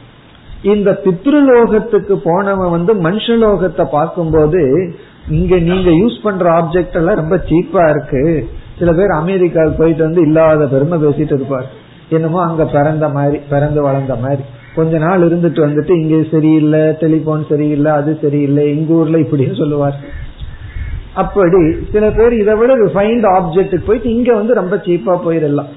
[0.63, 4.93] இந்த பித்ருலோகத்துக்கு போனவன் வந்து மனுஷலோகத்தை பார்க்கும்போது
[5.30, 8.50] இங்க நீங்க யூஸ் பண்ற ஆப்ஜெக்ட் எல்லாம் ரொம்ப சீப்பா இருக்கு.
[8.82, 11.67] சில பேர் அமெரிக்காவுக்கு போயிட்டு வந்து இல்லாத பெருமை பேசிட்டு இருப்பார்.
[12.15, 14.44] என்னமோ அங்க பிறந்த மாதிரி பிறந்து வளர்ந்த மாதிரி.
[14.76, 19.98] கொஞ்ச நாள் இருந்துட்டு வந்துட்டு இங்க சரியில்லை டெலிபோன் சரியில்லை அது சரியில்லை எங்க ஊர்ல இப்படின்னு சொல்லுவார்.
[21.13, 25.72] அப்படி சில பேர் இதை விட ரிஃபைன்ட் ஆப்ஜெக்டுக்கு போயிட்டு இங்க வந்து ரொம்ப சீப்பா போயிடலாம்.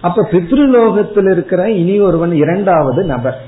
[0.00, 3.38] அப்ப பித்ருலோகத்தில் இருக்கிற இனி ஒருவன் இரண்டாவது நபர்.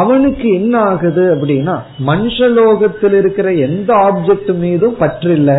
[0.00, 1.74] அவனுக்கு என்ன ஆகுது அப்படின்னா
[2.06, 5.52] மனுஷலோகத்தில் இருக்கிற எந்த ஆப்ஜெக்ட் மீதும் பற்றில்ல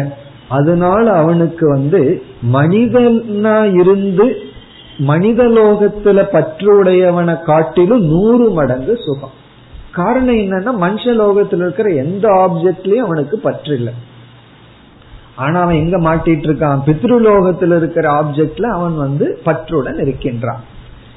[0.49, 2.21] அதனால அவனுக்கு வந்து
[2.53, 4.35] மனிதனா இருந்து
[4.97, 9.37] மனித லோகத்துல பற்று உடையவனை காட்டிலும் நூறு மடங்கு சுகம்.
[9.91, 13.93] காரணம் என்னன்னா மனுஷ லோகத்தில் இருக்கிற எந்த ஆப்ஜெக்ட்லயும் அவனுக்கு பற்று இல்லை.
[15.35, 16.81] ஆனா அவன் எங்க மாட்டிட்டு இருக்கான்?
[16.85, 20.63] பித்ருலோகத்தில் இருக்கிற ஆப்ஜெக்ட்ல அவன் வந்து பற்றுடன் இருக்கின்றான்.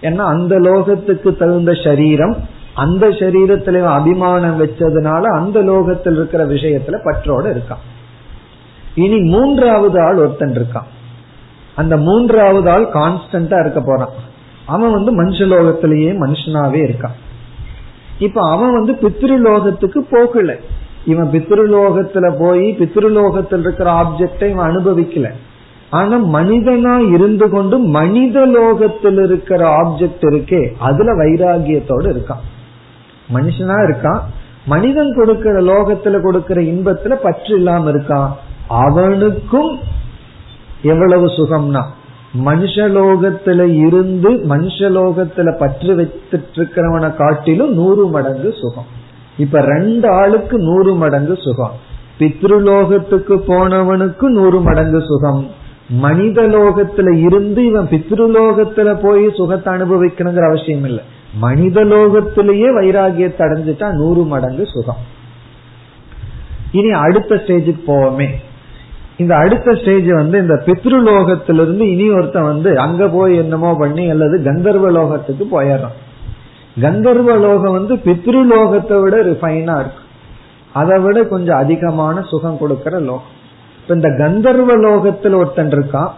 [0.03, 2.37] ஏன்னா அந்த லோகத்துக்கு தகுந்த சரீரம்
[2.75, 7.85] அந்த சரீரத்துல அபிமானம் வச்சதுனால அந்த லோகத்தில் இருக்கிற விஷயத்துல பற்றோட இருக்கான்.
[8.95, 10.87] இனி மூன்றாவது ஆள் ஒருத்தன் இருக்கான்.
[11.77, 14.11] அந்த மூன்றாவது ஆள் கான்ஸ்டன்டா இருக்க போறான்.
[14.67, 17.17] அவன் வந்து மனுஷலோகத்திலேயே மனுஷனாவே இருக்கான்.
[18.19, 20.57] இப்ப அவன் வந்து பித்ருலோகத்துக்கு போகல.
[21.05, 25.31] இவன் பித்ருலோகத்துல போய் பித்ருலோகத்தில் இருக்கிற ஆப்ஜெக்டை இவன் அனுபவிக்கல.
[25.91, 32.43] ஆனா மனிதனா இருந்து கொண்டு மனித லோகத்தில் இருக்கிற ஆப்ஜெக்ட் இருக்கே அதுல வைராகியத்தோடு இருக்கான்.
[33.35, 34.21] மனுஷனா இருக்கான்.
[34.67, 38.31] மனிதன் கொடுக்கிற லோகத்துல கொடுக்கிற இன்பத்துல பற்று இல்லாம இருக்கான்.
[38.73, 39.79] அவனுக்கும்
[40.83, 41.83] எவ்வளவு சுகம்னா
[42.45, 48.87] மனுஷலோகத்துல இருந்து மனுஷலோகத்துல பற்று வைத்துட்டு இருக்கிறவனை காட்டிலும் நூறு மடங்கு சுகம்.
[49.37, 51.73] இப்ப ரெண்டு ஆளுக்கு நூறு மடங்கு சுகம்.
[52.19, 55.51] பித்ருலோகத்துக்கு போனவனுக்கு நூறு மடங்கு சுகம்.
[55.89, 61.05] மனித லோகத்துல இருந்து இவன் பித்ருலோகத்துல போய் சுகத்தை அனுபவிக்கணுங்கிற அவசியம் இல்லை.
[61.35, 65.03] மனித லோகத்திலேயே வைராகியத்தை அடைஞ்சிட்டா நூறு மடங்கு சுகம்.
[66.73, 68.29] இனி அடுத்த ஸ்டேஜுக்கு போவோமே.
[69.17, 74.91] இந்த அடுத்த ஸ்டேஜ் வந்து இந்த பித்ருலோகத்திலிருந்து இனி ஒருத்தன் வந்து அங்க போய் என்னமோ பண்ணி அல்லது கந்தர்வ
[74.91, 75.99] லோகத்துக்கு போயிடுறான்.
[76.81, 80.01] கந்தர்வ லோகம் வந்து பித்ருலோகத்தை விட ரிஃபைனா இருக்கு.
[80.73, 83.31] அதை விட கொஞ்சம் அதிகமான சுகம் கொடுக்கிற லோகம்.
[83.81, 86.11] இப்ப இந்த கந்தர்வ லோகத்துல ஒருத்தன் இருக்கான்.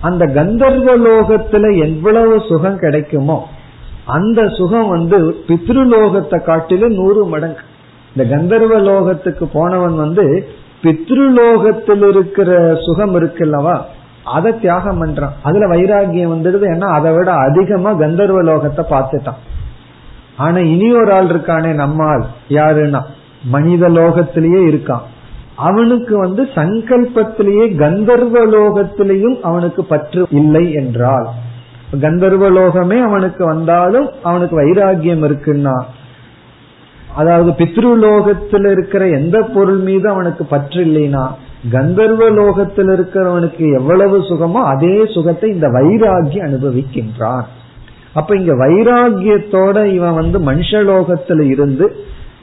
[0.00, 3.46] அந்த கந்தர்வ லோகத்துல எவ்வளவு சுகம் கிடைக்குமோ
[4.04, 7.62] அந்த சுகம் வந்து பித்ருலோகத்தை காட்டிலும் நூறு மடங்கு.
[8.16, 10.48] இந்த கந்தர்வ லோகத்துக்கு போனவன் வந்து
[10.82, 13.80] பித்ருலோகத்தில் இருக்கிற சுகம் இருக்குல்லவா?
[14.24, 15.30] அதை தியாகம் பண்றான்.
[15.42, 19.40] அதுல வைராகியம் வந்துடுது ஏன்னா அதை விட அதிகமா கந்தர்வ லோகத்தை பார்த்துட்டான்.
[20.36, 22.26] ஆனா இனி ஒரு ஆள் இருக்கானே நம்மால்.
[22.48, 23.00] யாருன்னா?
[23.44, 25.10] மனித லோகத்திலேயே இருக்கான்.
[25.56, 31.28] அவனுக்கு வந்து சங்கல்பத்திலேயே கந்தர்வ லோகத்திலையும் அவனுக்கு பற்று இல்லை என்றால்
[32.00, 35.82] கந்தர்வ லோகமே அவனுக்கு வந்தாலும் அவனுக்கு வைராகியம் இருக்குன்னா
[37.14, 41.24] அதாவது பித்ருலோகத்தில் இருக்கிற எந்த பொருள் மீது அவனுக்கு பற்று இல்லைனா
[41.70, 47.44] கந்தர்வ லோகத்தில் இருக்கிறவனுக்கு எவ்வளவு சுகமோ அதே சுகத்தை இந்த வைராகி அனுபவிக்கின்றான்.
[48.12, 51.96] அப்ப இங்க வைராகியத்தோட இவன் வந்து மனுஷலோகத்துல இருந்து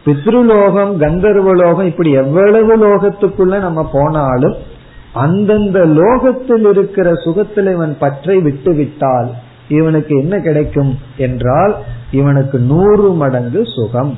[0.05, 4.55] பித்ருலோகம் கந்தர்வ லோகம் இப்படி எவ்வளவு லோகத்துக்குள்ள நம்ம போனாலும்
[5.13, 9.29] அந்தந்த லோகத்தில் இருக்கிற சுகத்தில் இவன் பற்றை விட்டு விட்டால்
[9.67, 11.75] இவனுக்கு என்ன கிடைக்கும் என்றால்
[12.11, 14.17] இவனுக்கு நூறு மடங்கு சுகம்.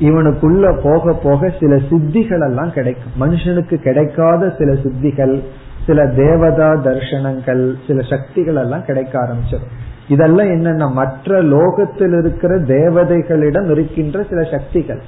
[0.00, 3.12] இவனுக்குள்ள போக போக சில சித்திகள் எல்லாம் கிடைக்கும்.
[3.20, 5.42] மனுஷனுக்கு கிடைக்காத சில சித்திகள்
[5.86, 9.74] சில தேவதா தர்சனங்கள் சில சக்திகள் எல்லாம் கிடைக்க ஆரம்பிச்சிடும்.
[10.08, 15.00] இதெல்லாம் என்னென்ன மற்ற லோகத்தில் இருக்கிற தேவதைகளிடம் இருக்கின்ற சில சக்திகள்.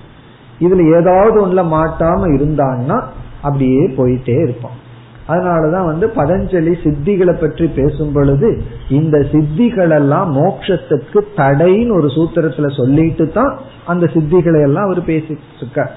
[0.60, 3.02] இதுல ஏதாவது ஒண்ணுல மாட்டாம இருந்தான்னா
[3.42, 4.86] அப்படியே போயிட்டே இருப்பான்.
[5.28, 8.48] அதனாலதான் வந்து பதஞ்சலி சித்திகளை பற்றி பேசும் பொழுது
[8.90, 13.52] இந்த சித்திகள் எல்லாம் மோட்சத்துக்கு தடைன்னு ஒரு சூத்திரத்துல சொல்லிட்டு தான்
[13.84, 15.94] அந்த சித்திகளை எல்லாம் அவர் பேசிட்டு இருக்கார்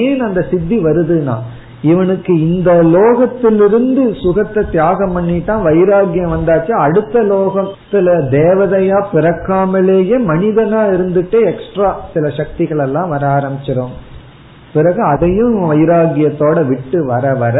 [0.00, 1.36] ஏன் அந்த சித்தி வருதுன்னா
[1.82, 11.90] இவனுக்கு இந்த லோகத்திலிருந்து சுகத்தை தியாகம் பண்ணிட்டான் வைராகியம் வந்தாச்சு அடுத்த லோகத்துல தேவதையா பிறக்காமலேயே மனிதனா இருந்துட்டு எக்ஸ்ட்ரா
[12.14, 13.94] சில சக்திகள் எல்லாம் வர ஆரம்பிச்சிடும்
[14.72, 17.58] பிறகு அதையும் வைராகியத்தோட விட்டு வர வர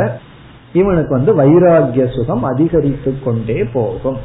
[0.73, 4.19] இவனுக்கு வந்து வைராகிய சுகம் அதிகரித்து கொண்டே போகும்.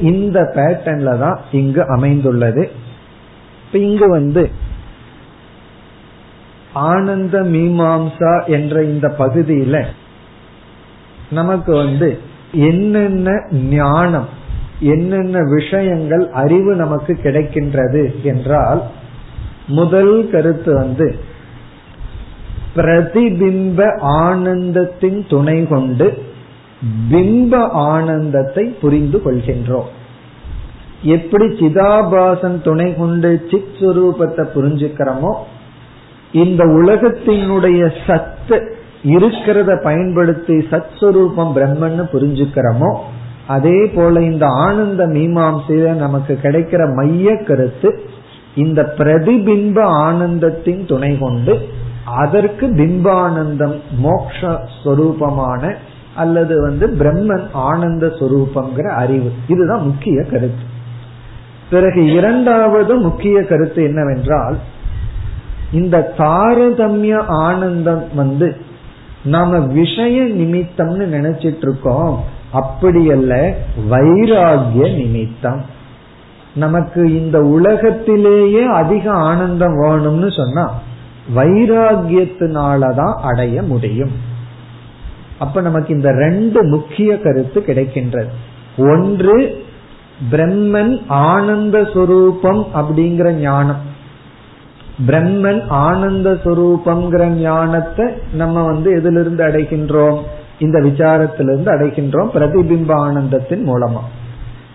[0.00, 2.70] இந்த பேட்டர்ன்ல தான் இங்கு அமைந்துள்ளது.
[3.72, 4.50] இங்கு வந்து
[6.72, 9.84] ஆனந்த மீமாம்சா என்ற இந்த பகுதியில
[11.30, 12.18] நமக்கு வந்து
[12.52, 14.28] என்னென்ன ஞானம்
[14.80, 18.82] என்னென்ன விஷயங்கள் அறிவு நமக்கு கிடைக்கின்றது என்றால்
[19.66, 21.18] முதல் கருத்து வந்து
[22.76, 26.24] பிரதிபிம்ப ஆனந்தத்தின் துணை கொண்டு
[27.10, 29.90] பிம்ப ஆனந்தத்தை புரிந்து கொள்கின்றோம்.
[31.02, 35.34] எப்படி சிதாபாசன் துணை கொண்டு சித் சுரூபத்தை புரிஞ்சுக்கிறோமோ
[36.32, 38.56] இந்த உலகத்தினுடைய சத்து
[39.02, 42.90] இருக்கிறத பயன்படுத்தி சத் சுரூபம் பிரம்மன்னு புரிஞ்சுக்கிறோமோ
[43.46, 48.00] அதே போல இந்த ஆனந்த மீமாம்சையில நமக்கு கிடைக்கிற மைய கருத்து
[48.54, 51.54] இந்த பிரதிபிம்ப ஆனந்தத்தின் துணை கொண்டு
[52.06, 55.74] அதற்கு பிம்பானந்தம் மோக்ஷ ஸ்வரூபமான
[56.16, 59.32] அல்லது வந்து பிரம்மன் ஆனந்த ஸ்வரூபங்கிற அறிவு.
[59.48, 60.74] இதுதான் முக்கிய கருத்து.
[61.70, 64.56] பிறகு இரண்டாவது முக்கிய கருத்து என்னவென்றால்
[65.72, 68.56] இந்த தாரதமிய ஆனந்தம் வந்து
[69.24, 73.54] நாம விஷய நிமித்தம்னு நினைச்சிட்டு இருக்கோம் அப்படி அல்ல
[73.90, 75.64] வைராகிய நிமித்தம்.
[76.54, 80.80] நமக்கு இந்த உலகத்திலேயே அதிக ஆனந்தம் வேணும்னு சொன்னா
[81.34, 84.10] வைராகியத்தினாலதான் அடைய முடியும்.
[85.38, 88.28] அப்ப நமக்கு இந்த ரெண்டு முக்கிய கருத்து கிடைக்கின்றது.
[88.76, 89.64] ஒன்று
[90.30, 93.94] பிரம்மன் ஆனந்த சுரூபம் அப்படிங்கிற ஞானம்.
[95.06, 100.18] பிரம்மன் ஆனந்த சுரூபம்ங்கிற ஞானத்தை நம்ம வந்து எதிலிருந்து அடைகின்றோம்?
[100.58, 104.00] இந்த விசாரத்திலிருந்து அடைகின்றோம் பிரதிபிம்ப ஆனந்தத்தின் மூலமா.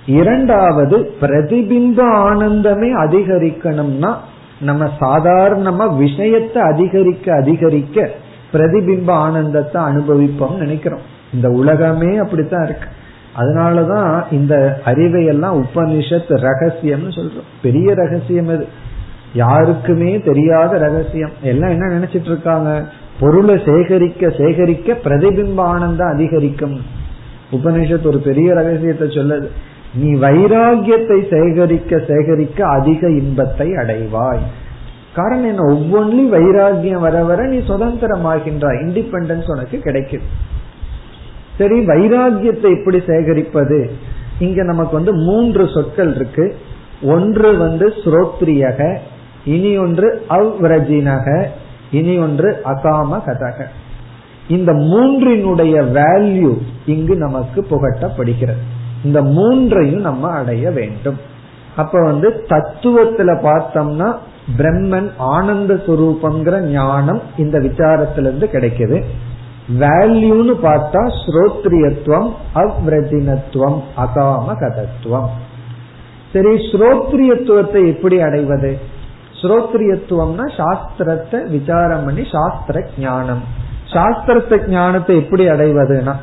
[0.06, 4.16] இரண்டாவது பிரதிபிம்ப ஆனந்தமே அதிகரிக்கணும்னா
[4.62, 8.10] நம்ம சாதாரணமா விஷயத்தை அதிகரிக்க அதிகரிக்க
[8.54, 11.02] பிரதிபிம்ப ஆனந்தத்தை அனுபவிப்போம் நினைக்கிறோம்.
[11.34, 12.88] இந்த உலகமே அப்படித்தான் இருக்கு.
[13.38, 17.50] அதனாலதான் இந்த அறிவை எல்லாம் உபனிஷத் ரகசியம்னு சொல்றோம்.
[17.62, 18.68] பெரிய ரகசியம் அது.
[19.34, 21.32] யாருக்குமே தெரியாத ரகசியம்.
[21.42, 22.86] எல்லாம் என்ன நினைச்சிட்டு இருக்காங்க?
[23.20, 26.82] பொருளை சேகரிக்க சேகரிக்க பிரதிபிம்ப ஆனந்தம் அதிகரிக்கும்.
[27.52, 29.48] உபனிஷத் ஒரு பெரிய ரகசியத்தை சொல்லுது.
[29.94, 34.40] நீ வைராகியத்தை சேகரிக்க சேகரிக்க அதிக இன்பத்தை அடைவாய்.
[35.16, 35.62] காரணம் என்ன?
[35.62, 38.80] ஒவ்வொன்றிலும் வைராகியம் வர வர நீ சுதந்திரமாகின்றாய்.
[38.82, 40.22] இண்டிபெண்டன்ஸ் உனக்கு கிடைக்குது.
[41.58, 43.90] சரி வைராகியத்தை எப்படி சேகரிப்பது?
[44.40, 46.56] இங்க நமக்கு வந்து மூன்று சொற்கள் இருக்கு.
[47.02, 48.98] ஒன்று வந்து ஸ்ரோத்ரியக
[49.46, 51.46] இனி ஒன்று அவ்ரஜினக
[51.92, 53.66] இனி ஒன்று அகாம கதக
[54.48, 58.80] இந்த மூன்றினுடைய வேல்யூ இங்கு நமக்கு புகட்டப்படுகிறது.
[59.04, 61.20] இந்த மூன்றையும் நம்ம அடைய வேண்டும்.
[61.76, 64.10] அப்ப வந்து தத்துவத்துல பார்த்தோம்னா
[64.58, 68.98] பிரம்மன் ஆனந்த சுரூபங்கிற ஞானம் இந்த விசாரத்திலிருந்து கிடைக்குது.
[69.82, 72.30] வேல்யூன்னு பார்த்தா ஸ்ரோத்ரியத்துவம்
[72.62, 75.30] அவ்ரஜினத்துவம் அகாம கதத்துவம்
[76.34, 78.72] சரி ஸ்ரோத்ரியத்துவத்தை எப்படி அடைவது?
[79.42, 83.44] ஸ்ரோத்ரியத்துவம்னா சாஸ்திரத்தை விசாரம் பண்ணி சாஸ்திர ஞானம்.
[83.94, 86.14] சாஸ்திரத்தை ஞானத்தை எப்படி அடைவதுன்னா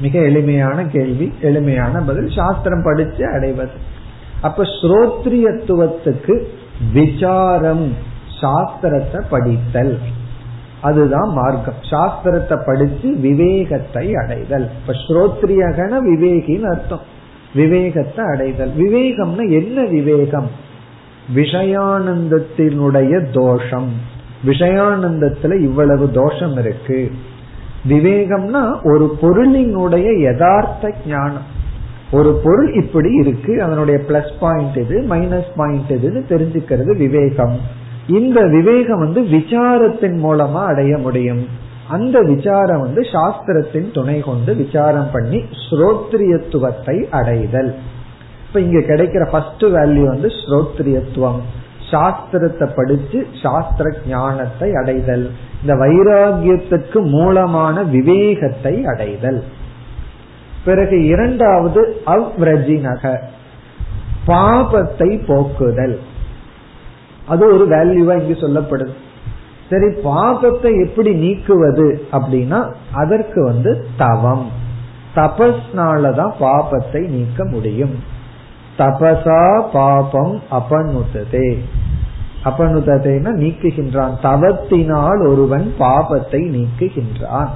[0.00, 3.70] மிக எளிமையான கேள்வி எளிமையான பதில் சாஸ்திரம் படிச்சு அடைவது.
[4.40, 6.42] அப்ப ஸ்ரோத்ரியத்துவத்துக்கு
[6.92, 7.92] விசாரம்
[8.40, 9.98] சாஸ்திரத்தை படித்தல்.
[10.80, 11.74] அதுதான் மார்க்கம்.
[11.82, 14.68] சாஸ்திரத்தை படித்து விவேகத்தை அடைதல்.
[14.80, 17.00] இப்ப ஸ்ரோத்ரியகன விவேகின்னு அர்த்தம்.
[17.54, 18.72] விவேகத்தை அடைதல்.
[18.78, 20.50] விவேகம்னா என்ன விவேகம்?
[21.34, 23.90] விஷயானந்தத்தினுடைய தோஷம்.
[24.46, 27.12] விஷயானந்தத்துல இவ்வளவு தோஷம் இருக்கு.
[27.88, 31.54] விவேகம்னா ஒரு பொருளினுடைய யதார்த்த ஞானம்.
[32.10, 37.56] ஒரு பொருள் இப்படி இருக்கு அதனுடைய பிளஸ் பாயிண்ட் இது மைனஸ் பாயிண்ட் இதுன்னு தெரிஞ்சுக்கிறது விவேகம்.
[38.08, 41.46] இந்த விவேகம் வந்து விசாரத்தின் மூலமா அடைய முடியும்.
[41.88, 47.74] அந்த விசாரம் வந்து சாஸ்திரத்தின் துணை கொண்டு விசாரம் பண்ணி ஸ்ரோத்ரியத்துவத்தை அடைதல்.
[48.46, 51.40] இப்ப இங்க கிடைக்கிற ஃபர்ஸ்ட் வேல்யூ வந்து ஸ்ரோத்ரியத்துவம்.
[51.90, 55.30] சாஸ்திரத்தை படிச்சு சாஸ்திர ஞானத்தை அடைதல்.
[55.60, 59.42] இந்த வைராகியத்துக்கு மூலமான விவேகத்தை அடைதல்.
[60.64, 63.20] பிறகு இரண்டாவது அவ்ரஜினக
[64.26, 66.00] பாபத்தை போக்குதல்.
[67.26, 68.94] அது ஒரு வேல்யூவா இங்கு சொல்லப்படுது.
[69.70, 74.50] சரி பாபத்தை எப்படி நீக்குவது அப்படின்னா அதற்கு வந்து தவம்.
[75.14, 78.14] தபஸ்னாலதான் பாபத்தை நீக்க முடியும்.
[78.78, 81.58] தபசா பாபம் அபனுத்ததே
[82.48, 84.14] அபனுததைனா நீக்குகின்றான்.
[84.22, 87.50] தவத்தினால் ஒருவன் பாபத்தை நீக்குகின்றான்.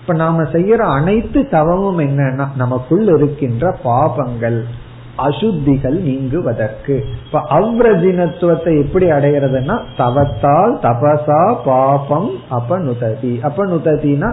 [0.00, 4.58] இப்ப நாம செய்யற அனைத்து தவமும் என்னன்னா நமக்குள் இருக்கின்ற பாபங்கள்
[5.18, 6.94] அசுத்திகள் நீங்குவதற்கு.
[7.26, 13.32] இப்ப அவ்ரஜினத்துவத்தை எப்படி அடைகிறதுனா தவத்தால் தபசா பாபம் அபனுததி.
[13.42, 14.30] அபனுததினா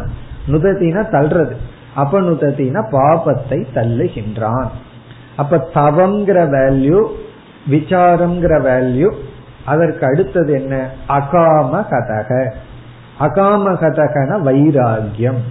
[0.48, 1.56] நுதத்தினா தள்ளுறது.
[1.96, 4.70] அபனுதத்தினா பாபத்தை தள்ளுகின்றான்.
[5.36, 7.00] அப்ப தவங்கிற வேல்யூ
[7.70, 9.10] விசாரம்ங்கிற வேல்யூ
[9.66, 10.90] அதற்கு அடுத்தது என்ன?
[11.08, 12.52] அகாம கதக.
[13.20, 15.42] அகாம கதகன வைராகியம்.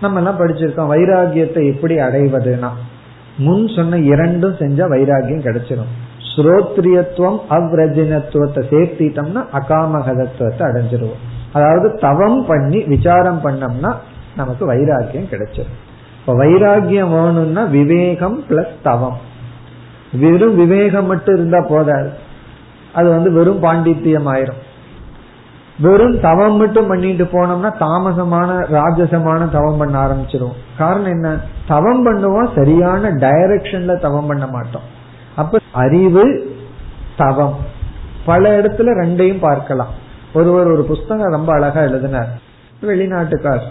[0.00, 0.92] நம்ம எல்லாம் படிச்சிருக்கோம்.
[0.94, 2.68] வைராகியத்தை எப்படி அடைவதுனா
[3.36, 5.92] முன் சொன்ன இரண்டும் செஞ்சா வைராகியம் கிடைச்சிடும்
[6.36, 11.22] ஸ்ரோத்ரியத்துவம் அவ்ரஜினத்துவத்தை சேர்த்திட்டோம்னா அகாமகதத்துவத்தை அடைஞ்சிருவோம்.
[11.52, 13.94] அதாவது தவம் பண்ணி விசாரம் பண்ணோம்னா
[14.36, 15.80] நமக்கு வைராகியம் கிடைச்சிடும்
[16.20, 19.16] இப்ப வைராகியம் வேணும்னா விவேகம் பிளஸ் தவம்.
[20.12, 22.10] வெறும் விவேகம் மட்டும் இருந்தா போதாது.
[22.94, 24.60] அது வந்து வெறும் பாண்டித்தியம் ஆயிரும்
[25.78, 30.60] வெறும் தவம் மட்டும் பண்ணிட்டு போனோம்னா தாமசமான ராஜசமான தவம் பண்ண ஆரம்பிச்சிருவோம்.
[30.78, 31.36] காரணம் என்ன?
[31.68, 34.82] தவம் பண்ணுவோம் சரியான டைரக்ஷன்ல தவம் பண்ண மாட்டோம்.
[35.36, 36.56] அப்ப அறிவு
[37.16, 37.56] தவம்.
[38.24, 39.88] பல இடத்துல ரெண்டையும் பார்க்கலாம்.
[40.34, 42.28] ஒருவர் ஒரு புஸ்தகம் ரொம்ப அழகா எழுதினார்.
[42.80, 43.62] வெளிநாட்டுக்கார்.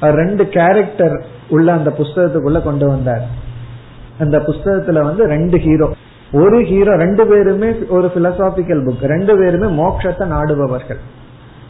[0.00, 3.22] ரெண்டு கேரக்டர் உள்ள அந்த புஸ்தகத்துக்குள்ள கொண்டு வந்தார்.
[4.18, 5.92] அந்த புஸ்தகத்துல வந்து ரெண்டு ஹீரோ
[6.32, 10.98] ஒரு ஹீரோ ரெண்டு பேருமே ஒரு பிலசாபிக்கல் புக் ரெண்டு பேருமே மோட்சத்தை நாடுபவர்கள்.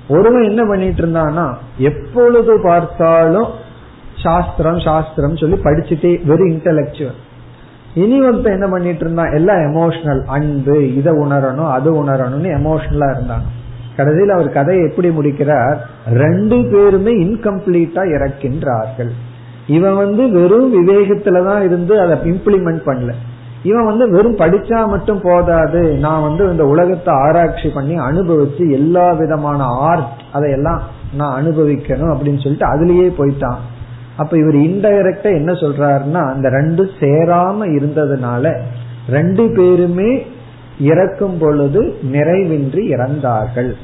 [0.08, 3.46] ஒருவன் என்ன பண்ணிட்டு இருந்தான்னா எப்பொழுது பார்த்தாலும்
[4.22, 7.18] சாஸ்திரம் சாஸ்திரம் சொல்லி படிச்சுட்டே வெரி இன்டலெக்சுவல்
[7.94, 13.42] இனி ஒருத்தன் என்ன பண்ணிட்டு இருந்தான் எல்லாம் எமோஷனல் அன்பு இதை உணரணும் அது உணரணும்னு எமோஷனலா இருந்தான்.
[13.96, 15.86] கடைசியில் அவர் கதையை எப்படி முடிக்கிறார்?
[16.12, 19.10] ரெண்டு பேருமே இன்கம்ப்ளீட்டா இறக்கின்றார்கள்.
[19.66, 23.12] இவன் வந்து வெறும் விவேகத்துலதான் இருந்து அதை இம்ப்ளிமெண்ட் பண்ணல.
[23.62, 25.82] இவன் வந்து வெறும் படிச்சா மட்டும் போதாது.
[25.94, 30.82] நான் வந்து இந்த உலகத்தை ஆராய்ச்சி பண்ணி அனுபவிச்சு எல்லா விதமான ஆர்ட் அதையெல்லாம்
[31.16, 33.56] நான் அனுபவிக்கணும் அப்படின்னு சொல்லிட்டு அதுலயே போயிட்டான்.
[34.16, 38.52] அப்ப இவர் இன்டைரக்டா என்ன சொல்றாருன்னா அந்த ரெண்டு சேராம இருந்ததுனால
[39.08, 40.26] ரெண்டு பேருமே
[40.80, 43.74] இறக்கும் பொழுது நிறைவின்றி இறந்தார்கள்.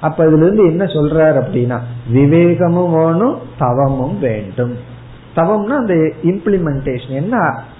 [0.00, 1.78] அப்ப இதுல இருந்து என்ன சொல்றாரு அப்படின்னா
[2.12, 4.74] விவேகமும் வேணும் தவமும் வேண்டும்.
[5.36, 7.36] தவம்னா அந்த இம்ப்ளிமெண்டேஷன் என்ன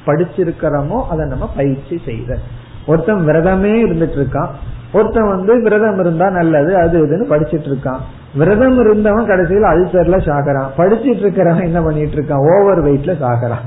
[0.07, 2.39] படிச்சிருக்கிறோமோ அதை நம்ம பயிற்சி செய்த
[2.87, 4.51] ஒருத்தன் விரதமே இருந்துட்டு இருக்கான்
[4.93, 8.03] ஒருத்தன் வந்து விரதம் இருந்தா நல்லது அது இதுன்னு படிச்சிட்டு இருக்கான்
[8.35, 10.71] விரதம் இருந்தவன் கடைசியில் அல்சர்ல சாகிறான்.
[10.77, 13.67] படிச்சிட்டு இருக்கிறவன் என்ன பண்ணிட்டு இருக்கான் ஓவர் வெயிட்ல சாகிறான்.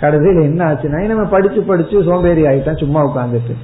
[0.00, 3.54] கடைசியில் என்ன ஆச்சுன்னா நம்ம படிச்சு படிச்சு சோம்பேறி ஆயிட்டான் சும்மா உட்காந்துட்டு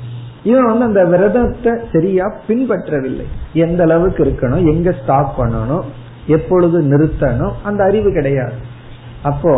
[0.43, 3.27] இவன் வந்து அந்த விரதத்தை சரியா பின்பற்றவில்லை.
[3.53, 5.85] எந்த அளவுக்கு இருக்கணும் எங்க ஸ்டாப் பண்ணணும்
[6.27, 8.57] எப்பொழுது நிறுத்தணும் அந்த அறிவு கிடையாது.
[9.31, 9.55] அப்போ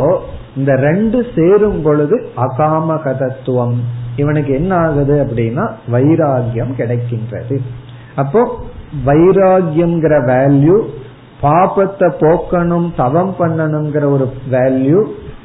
[0.56, 2.16] இந்த ரெண்டு சேரும் பொழுது
[2.46, 3.76] அகாமகதத்துவம்.
[4.16, 7.56] இவனுக்கு என்ன ஆகுது அப்படின்னா வைராகியம் கிடைக்கின்றது.
[8.22, 8.42] அப்போ
[9.06, 10.76] வைராகியம்ங்கிற வேல்யூ
[11.42, 15.00] பாபத்தை போக்கணும் தவம் பண்ணணுங்கிற ஒரு வேல்யூ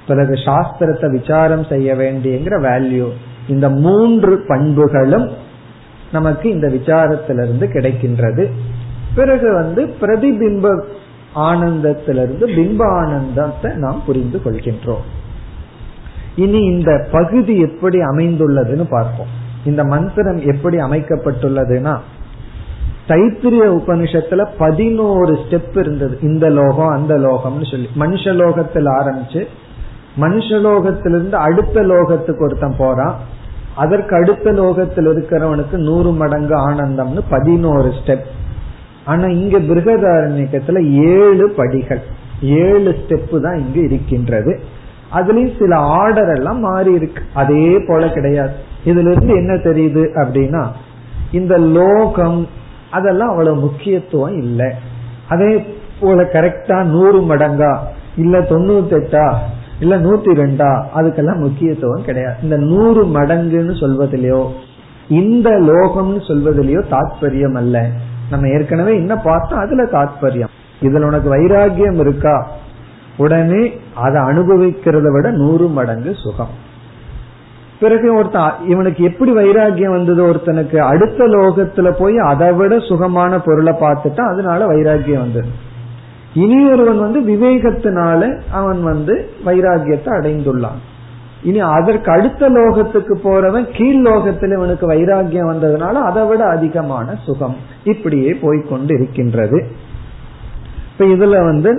[0.07, 3.07] பிறகு சாஸ்திரத்தை விசாரம் செய்ய வேண்டியங்கிற வேல்யூ
[3.53, 5.27] இந்த மூன்று பண்புகளும்
[6.11, 8.43] நமக்கு இந்த விசாரத்திலிருந்து கிடைக்கின்றது.
[9.17, 10.67] பிறகு வந்து பிரதிபிம்ப
[11.35, 15.05] ஆனந்தத்திலிருந்து பிம்ப ஆனந்தத்தை நாம் புரிந்து கொள்கின்றோம்.
[16.35, 19.41] இனி இந்த பகுதி எப்படி அமைந்துள்ளதுன்னு பார்ப்போம்.
[19.65, 21.97] இந்த மந்திரம் எப்படி அமைக்கப்பட்டுள்ளதுன்னா
[23.07, 26.19] தைத்திரிய உபனிஷத்துல பதினோரு ஸ்டெப் இருந்தது.
[26.21, 27.89] இந்த லோகம் அந்த லோகம்னு சொல்லி.
[27.99, 29.47] மனுஷ லோகத்தில் ஆரம்பிச்சு
[30.19, 33.15] மனுஷலோகத்திலிருந்து அடுத்த லோகத்துக்கு ஒருத்தன் போறான்.
[33.75, 38.25] அதற்கு அடுத்த லோகத்தில் இருக்கிறவனுக்கு நூறு மடங்கு ஆனந்தம்னு பதினோரு ஸ்டெப்
[39.05, 42.01] ஆனா இங்க பிருகதாரண்யத்துல ஏழு படிகள்.
[42.41, 44.59] ஏழு ஸ்டெப்பு தான் இங்கு இருக்கின்றது.
[45.13, 47.23] அதுலயும் சில ஆர்டர் எல்லாம் மாறி இருக்கு.
[47.33, 48.53] அதே போல கிடையாது.
[48.85, 50.63] இதுல இருந்து என்ன தெரியுது அப்படின்னா
[51.31, 52.47] இந்த லோகம்
[52.91, 54.71] அதெல்லாம் அவ்வளவு முக்கியத்துவம் இல்லை.
[55.27, 55.65] அதே
[55.99, 57.77] போல கரெக்டா நூறு மடங்கா
[58.17, 59.33] இல்ல தொண்ணூத்தி எட்டா
[59.79, 62.35] இல்ல நூத்தி ரெண்டா அதுக்கெல்லாம் முக்கியத்துவம் கிடையாது.
[62.43, 64.47] இந்த நூறு மடங்குன்னு சொல்வதிலையோ
[65.09, 67.89] இந்த லோகம்னு சொல்வதிலேயோ தாத்பரியம் அல்ல.
[68.33, 70.53] நம்ம ஏற்கனவே என்ன பார்த்தோம் அதுல தாத்பரியம்.
[70.81, 72.35] இதுல உனக்கு வைராகியம் இருக்கா?
[73.17, 76.71] உடனே அதை அனுபவிக்கிறத விட நூறு மடங்கு சுகம்.
[77.79, 80.77] பிறகு ஒருத்தன் இவனுக்கு எப்படி வைராகியம் வந்தது ஒருத்தனுக்கு?
[80.77, 85.49] அடுத்த லோகத்துல போய் அதை விட சுகமான பொருளை பார்த்துட்டா அதனால வைராகியம் வந்தது.
[86.33, 90.79] இனி ஒருவன் வந்து விவேகத்தினால அவன் வந்து வைராகியத்தை அடைந்துள்ளான்.
[91.43, 98.33] இனி அதற்கு அடுத்த லோகத்துக்கு போறவன் கீழ் லோகத்தில் இவனுக்கு வைராகியம் வந்ததுனால அதை விட அதிகமான சுகம் இப்படியே
[98.33, 99.59] போய்கொண்டு இருக்கின்றது
[100.91, 101.71] இப்ப இதுல வந்து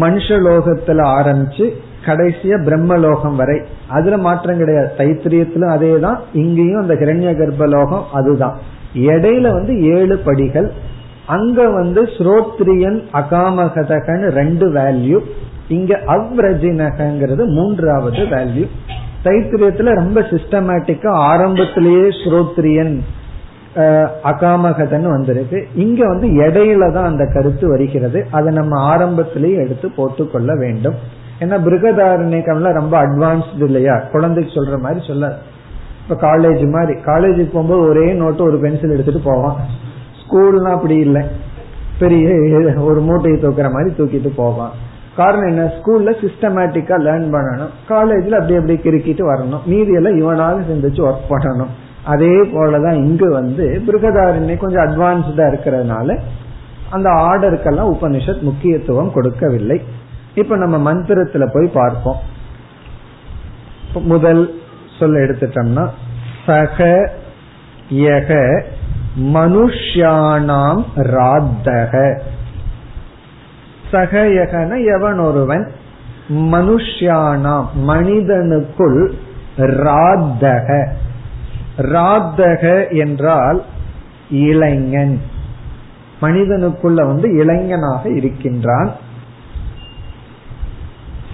[0.00, 1.66] மனுஷலோகத்துல ஆரம்பிச்சு
[2.06, 3.62] கடைசியா பிரம்மலோகம் வரை.
[3.88, 4.90] அதுல மாற்றம் கிடையாது.
[4.98, 8.56] தைத்திரியத்திலும் அதே தான் இங்கேயும் அந்த கிரண்ய கர்ப்பலோகம் அதுதான்.
[8.94, 10.68] இடையில வந்து ஏழு படிகள்
[11.28, 15.18] அங்க வந்து ஸ்ரோத்ரியன் அகாமகதகன் ரெண்டு வேல்யூ
[15.68, 18.66] இங்க அவ்ரஜினகங்கிறது மூன்றாவது வேல்யூ
[19.24, 22.94] தைத்திரியத்துல ரொம்ப சிஸ்டமேட்டிக்கா ஆரம்பத்திலேயே ஸ்ரோத்ரியன்
[24.30, 25.58] அகாமகதன் வந்திருக்கு.
[25.74, 28.18] இங்க வந்து இடையில தான் அந்த கருத்து வருகிறது.
[28.30, 30.96] அதை நம்ம ஆரம்பத்திலேயே எடுத்து போட்டுக்கொள்ள வேண்டும்.
[31.40, 33.96] ஏன்னா பிருகதாரண்யக்கம்லாம் ரொம்ப அட்வான்ஸ்டு இல்லையா?
[34.12, 35.26] குழந்தைக்கு சொல்ற மாதிரி சொல்ல
[36.02, 36.94] இப்ப காலேஜ் மாதிரி.
[37.10, 39.58] காலேஜுக்கு போகும்போது ஒரே நோட்டு ஒரு பென்சில் எடுத்துட்டு போவான்.
[40.28, 41.26] ஸ்கூல்னா அப்படி இல்லை.
[41.98, 42.28] பெரிய
[42.78, 44.70] ஒரு மூட்டையை தூக்குற மாதிரி தூக்கிட்டு போவான்.
[45.16, 45.64] காரணம் என்ன?
[45.64, 47.68] ஸ்கூல்ல சிஸ்டமேட்டிக்கா லேர்ன் பண்ணணும்.
[47.88, 49.64] காலேஜ்ல அப்படி அப்படி கிறுக்கிட்டு வரணும்.
[49.64, 51.68] மீதியெல்லாம் இவனாக சிந்திச்சு ஒர்க் பண்ணணும்.
[52.04, 56.20] அதே போலதான் இங்கு வந்து பிருகதாரண்ய கொஞ்சம் அட்வான்ஸ்டா இருக்கிறதுனால
[56.90, 59.82] அந்த ஆர்டருக்கெல்லாம் உபனிஷத் முக்கியத்துவம் கொடுக்கவில்லை.
[60.34, 62.16] இப்ப நம்ம மந்திரத்துல போய் பார்ப்போம்.
[63.94, 64.60] முதல்
[64.98, 65.88] சொல்ல எடுத்துட்டோம்னா
[66.46, 67.10] சக
[67.90, 68.62] யக
[69.20, 72.20] மனுஷ்யானாம் ராத்தக.
[73.92, 75.72] சகயகன எவன் ஒருவன்
[76.28, 79.12] மனுஷ்யானாம் மனிதனுக்குள்
[79.56, 80.88] ராத்தக.
[81.78, 83.64] ராத்தக என்றால்
[84.30, 85.20] இளைஞன்.
[86.22, 88.92] மனிதனுக்குள்ள வந்து இளைஞனாக இருக்கின்றான்.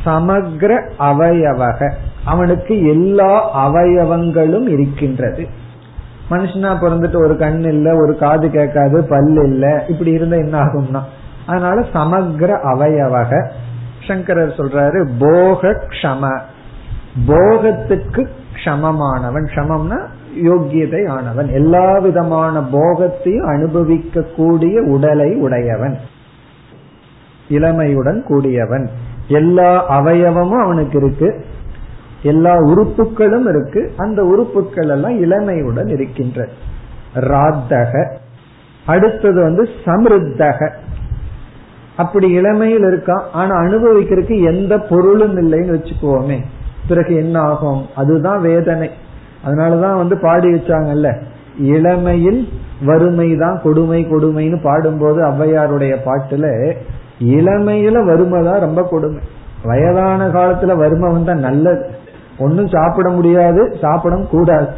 [0.05, 1.93] சமக்ர அவயவக.
[2.25, 5.63] அவனுக்கு எல்லா அவயவங்களும் இருக்கின்றது.
[6.31, 11.01] மனுஷனா பிறந்துட்டு ஒரு கண் இல்ல ஒரு காது கேட்காது பல் இல்ல இப்படி இருந்தா என்ன ஆகும்னா?
[11.47, 13.49] அதனால சமக்ர அவயவக
[14.07, 16.41] சங்கரர் சொல்றாரு போக க்ஷம.
[17.27, 19.45] போகத்துக்கு க்ஷமமானவன்.
[19.45, 20.07] க்ஷமம்னா
[20.43, 21.53] யோக்கியதை ஆனவன்.
[21.53, 25.99] எல்லா விதமான போகத்தையும் அனுபவிக்க கூடிய உடலை உடையவன்.
[27.49, 28.89] இளமையுடன் கூடியவன்.
[29.29, 31.45] எல்லா அவயவமும் அவனுக்கு இருக்கு.
[32.25, 33.93] எல்லா உறுப்புகளும் இருக்கு.
[33.97, 36.49] அந்த உறுப்புகள் எல்லாம் இளமையுடன் இருக்கின்ற.
[37.15, 38.11] ராத்தக.
[38.87, 40.71] அடுத்தது வந்து சமிருத்தக.
[41.97, 46.41] அப்படி இளமையில் இருக்கான் ஆனா அனுபவிக்கிறதுக்கு எந்த பொருளும் இல்லைன்னு வச்சுக்குவோமே.
[46.89, 48.91] பிறகு என்ன ஆகும் அதுதான் வேதனை.
[49.47, 51.23] அதனாலதான் வந்து பாடி வச்சாங்கல்ல.
[51.59, 52.49] இளமையில்
[52.85, 56.75] வறுமை தான் கொடுமை கொடுமைன்னு பாடும்போது ஔவையாருடைய பாட்டுல
[57.21, 59.23] இளமையில வறுமை தான் ரொம்ப கொடுமை.
[59.65, 61.94] வயதான காலத்துல வறுமை வந்தா நல்லது.
[62.39, 64.69] ஒன்னும் சாப்பிட முடியாது சாப்பிட கூடாது.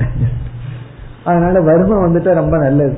[1.24, 2.96] அதனால வறுமை வந்துட்டா ரொம்ப நல்லது.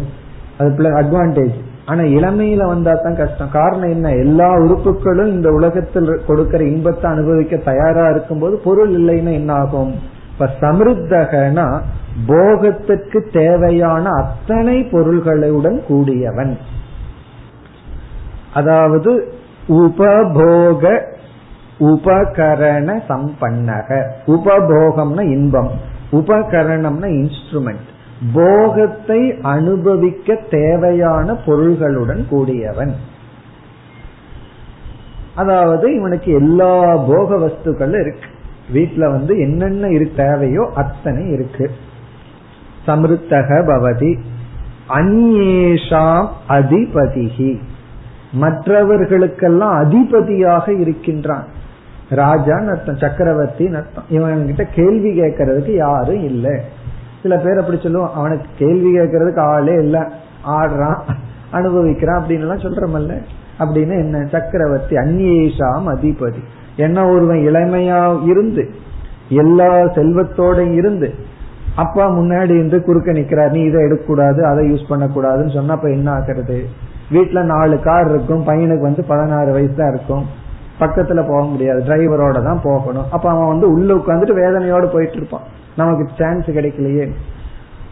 [0.58, 1.56] அது அட்வான்டேஜ்
[1.86, 3.50] ஆனா இளமையில வந்தா தான் கஷ்டம்.
[3.50, 4.08] காரணம் என்ன?
[4.12, 9.94] எல்லா உறுப்புகளும் இந்த உலகத்தில் கொடுக்கிற இன்பத்தை அனுபவிக்க தயாரா இருக்கும்போது பொருள் இல்லைன்னா என்ன ஆகும்?
[10.32, 11.80] இப்ப சமிருத்தகனா
[12.26, 16.56] போகத்திற்கு தேவையான அத்தனை பொருள்களுடன் கூடியவன்.
[18.54, 19.32] அதாவது
[19.66, 21.16] உபபோக
[21.80, 24.04] உபகரண சம்பன்னக.
[24.26, 25.70] உபபோகம்னா இன்பம்.
[26.12, 27.86] உபகரணம்னா இன்ஸ்ட்ருமெண்ட்
[28.32, 32.94] போகத்தை அனுபவிக்க தேவையான பொருள்களுடன் கூடியவன்.
[35.34, 38.28] அதாவது இவனுக்கு எல்லா போக வஸ்துக்களும் இருக்கு.
[38.74, 41.70] வீட்டுல வந்து என்னென்ன இரு தேவையோ அத்தனை இருக்கு.
[42.86, 44.18] சமிருத்தக பவதி.
[44.88, 47.58] அந்நேஷாம் அதிபதிகி
[48.32, 51.56] மற்றவர்களுக்கெல்லாம் அதிபதியாக இருக்கின்றான்.
[52.10, 56.60] ராஜான்னு அர்த்தம் சக்கரவர்த்தி அர்த்தம் இவன் கிட்ட கேள்வி கேட்கறதுக்கு யாரும் இல்லை.
[57.22, 60.08] சில பேர் அப்படி சொல்லுவோம் அவனுக்கு கேள்வி கேட்கறதுக்கு ஆளே இல்ல.
[60.46, 60.98] ஆடுறான்
[61.52, 63.18] அனுபவிக்கிறான் அப்படின்னு எல்லாம் சொல்றமல்ல.
[63.58, 66.42] அப்படின்னு என்ன சக்கரவர்த்தி அந்நேஷாம் அதிபதி.
[66.76, 68.70] என்ன ஒருவன் இளமையா இருந்து
[69.28, 71.14] எல்லா செல்வத்தோட இருந்து
[71.76, 76.64] அப்பா முன்னாடி இருந்து குறுக்க நிக்கிறார் நீ இதை எடுக்கக்கூடாது அதை யூஸ் பண்ணக்கூடாதுன்னு சொன்னா அப்ப என்ன ஆகிறது?
[77.12, 80.24] வீட்டுல நாலு கார் இருக்கும் பையனுக்கு வந்து பதினாறு வயசு தான் இருக்கும்.
[80.80, 81.80] பக்கத்துல போக முடியாது.
[81.80, 83.04] டிரைவரோட தான் போகணும்.
[83.10, 85.40] அப்ப அவன் வந்து உள்ள உட்காந்துட்டு வேதனையோட போயிட்டு இருப்பான்.
[85.76, 87.10] நமக்கு சான்ஸ் கிடைக்கலையே.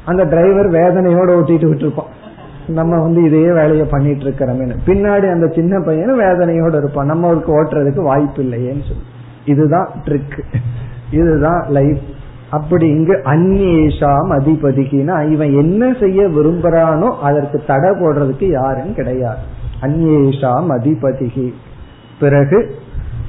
[0.04, 2.14] அந்த டிரைவர் வேதனையோட ஓட்டிட்டு விட்டுருப்பான்.
[2.66, 4.76] நம்ம வந்து இதே வேலையை பண்ணிட்டு இருக்கிறோமேனு.
[4.86, 7.10] பின்னாடி அந்த சின்ன பையனும் வேதனையோட இருப்பான்.
[7.10, 9.04] நம்மளுக்கு ஓட்டுறதுக்கு வாய்ப்பு இல்லையேன்னு சொல்லி.
[9.44, 10.42] இதுதான் ட்ரிக்
[11.10, 11.98] இதுதான் லைஃப்
[12.50, 19.38] அப்படி இங்கு அந்நேஷாம் அதிபதிக்குனா இவன் என்ன செய்ய விரும்புறானோ அதற்கு தடை போடுறதுக்கு யாரும் கிடையாது.
[19.80, 21.52] அந்நேஷாம் அதிபதிகி.
[22.20, 22.58] பிறகு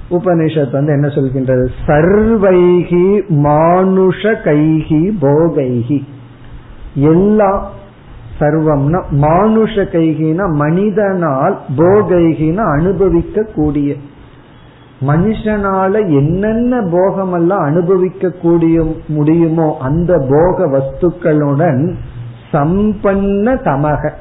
[0.10, 1.68] உபனிஷத் வந்து என்ன சொல்கின்றது?
[1.88, 6.04] சர்வைகி மானுஷ கைகி போகைகி
[6.96, 7.70] எல்லாம்
[8.40, 13.96] சர்வம்னா மானுஷ கைகினா மனிதனால் போகைகினா அனுபவிக்க கூடிய
[15.08, 21.94] மனுஷனால என்னென்ன போகமெல்லாம் அனுபவிக்க கூடிய முடியுமோ அந்த போக வஸ்துக்களுடன்
[22.54, 24.12] சம்பன்ன தமக.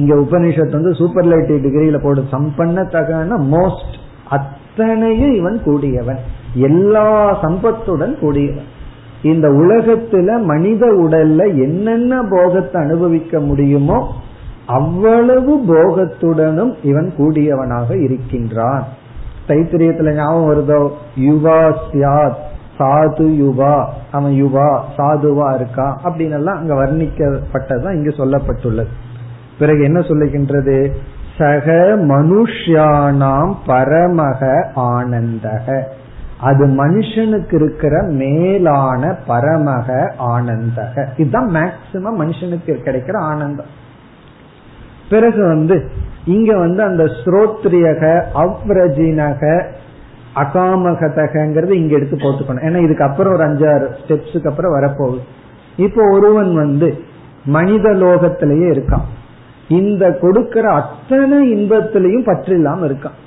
[0.00, 2.20] இங்க உபனிஷத்து வந்து சூப்பர்லைட்டிவ் டிகிரியில போடு.
[2.20, 3.96] சம்பன்ன தகன மோஸ்ட்
[4.28, 6.18] அத்தனையும் இவன் கூடியவன்.
[6.54, 8.78] எல்லா சம்பத்துடன் கூடியவன்.
[9.22, 14.14] இந்த உலகத்துல மனித உடல்ல என்னென்ன போகத்தை அனுபவிக்க முடியுமோ
[14.66, 18.84] அவ்வளவு போகத்துடனும் இவன் கூடியவனாக இருக்கின்றான்.
[19.48, 20.90] தைத்திரியத்துல ஞாபகம் வருதோ?
[21.20, 22.34] யுவா சியாத்
[22.78, 23.86] சாது யுவா.
[24.12, 26.00] அவன் யுவா சாதுவா இருக்கா?
[26.04, 28.86] அப்படின்னு எல்லாம் அங்க வர்ணிக்கப்பட்டதுதான் இங்கு சொல்லப்பட்டுள்ளது.
[29.60, 30.90] பிறகு என்ன சொல்லுகின்றது?
[31.38, 34.40] சக மனுஷியானாம் பரமக
[34.76, 35.82] ஆனந்தக.
[36.40, 41.06] அது மனுஷனுக்கு இருக்கிற மேலான பரமக ஆனந்தக.
[41.16, 43.70] இதுதான் மேக்சிமம் மனுஷனுக்கு கிடைக்கிற ஆனந்தம்.
[45.10, 45.76] பிறகு வந்து
[46.24, 49.62] இங்க வந்து அந்த ஸ்ரோத்ரியக அவ்ரஜினக
[50.34, 52.64] அகாமகதகங்கிறது இங்க எடுத்து போட்டுக்கணும்.
[52.64, 55.22] ஏன்னா இதுக்கு அப்புறம் ஒரு அஞ்சாறு ஸ்டெப்ஸுக்கு அப்புறம் வரப்போகுது.
[55.76, 56.88] இப்போ ஒருவன் வந்து
[57.44, 59.06] மனித லோகத்திலேயே இருக்கான்.
[59.70, 63.18] இந்த கொடுக்கிற அத்தனை இன்பத்திலையும் பற்று இல்லாம இருக்கான்.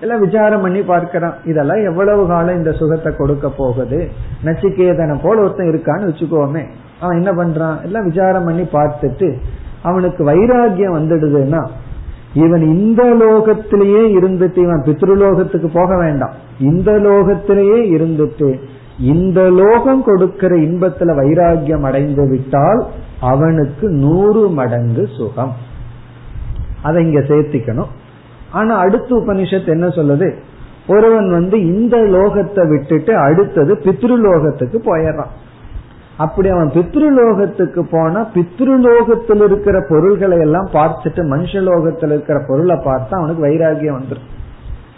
[0.00, 1.34] எல்லாம் விசாரம் பண்ணி பார்க்கிறான்.
[1.44, 4.08] இதெல்லாம் எவ்வளவு காலம் இந்த சுகத்தை கொடுக்க போகுது?
[4.44, 6.62] நச்சிகேதனை போல ஒருத்தன் இருக்கான்னு வச்சுக்கோமே.
[7.00, 7.82] அவன் என்ன பண்றான்?
[7.82, 9.36] எல்லாம் விசாரம் பண்ணி பார்த்துட்டு
[9.82, 11.66] அவனுக்கு வைராகியம் வந்துடுதுன்னா
[12.34, 16.32] இவன் இந்த லோகத்திலேயே இருந்துட்டு இவன் பித்ருலோகத்துக்கு போக வேண்டாம்.
[16.60, 18.60] இந்த லோகத்திலேயே இருந்துட்டு
[19.00, 22.86] இந்த லோகம் கொடுக்கிற இன்பத்துல வைராகியம் அடைந்து விட்டால்
[23.20, 25.52] அவனுக்கு நூறு மடங்கு சுகம்.
[26.86, 27.90] அதை இங்க சேர்த்திக்கணும்.
[28.50, 30.28] ஆனா அடுத்த உபனிஷத்து என்ன சொல்லுது?
[30.88, 35.32] ஒருவன் வந்து இந்த லோகத்தை விட்டுட்டு அடுத்தது பித்ருலோகத்துக்கு போயிடுறான்.
[36.24, 43.98] அப்படி அவன் பித்ருலோகத்துக்கு போனா பித்ருலோகத்தில் இருக்கிற பொருள்களை எல்லாம் பார்த்துட்டு மனுஷலோகத்தில் இருக்கிற பொருளை பார்த்தா அவனுக்கு வைராகியம்
[43.98, 44.30] வந்துடும்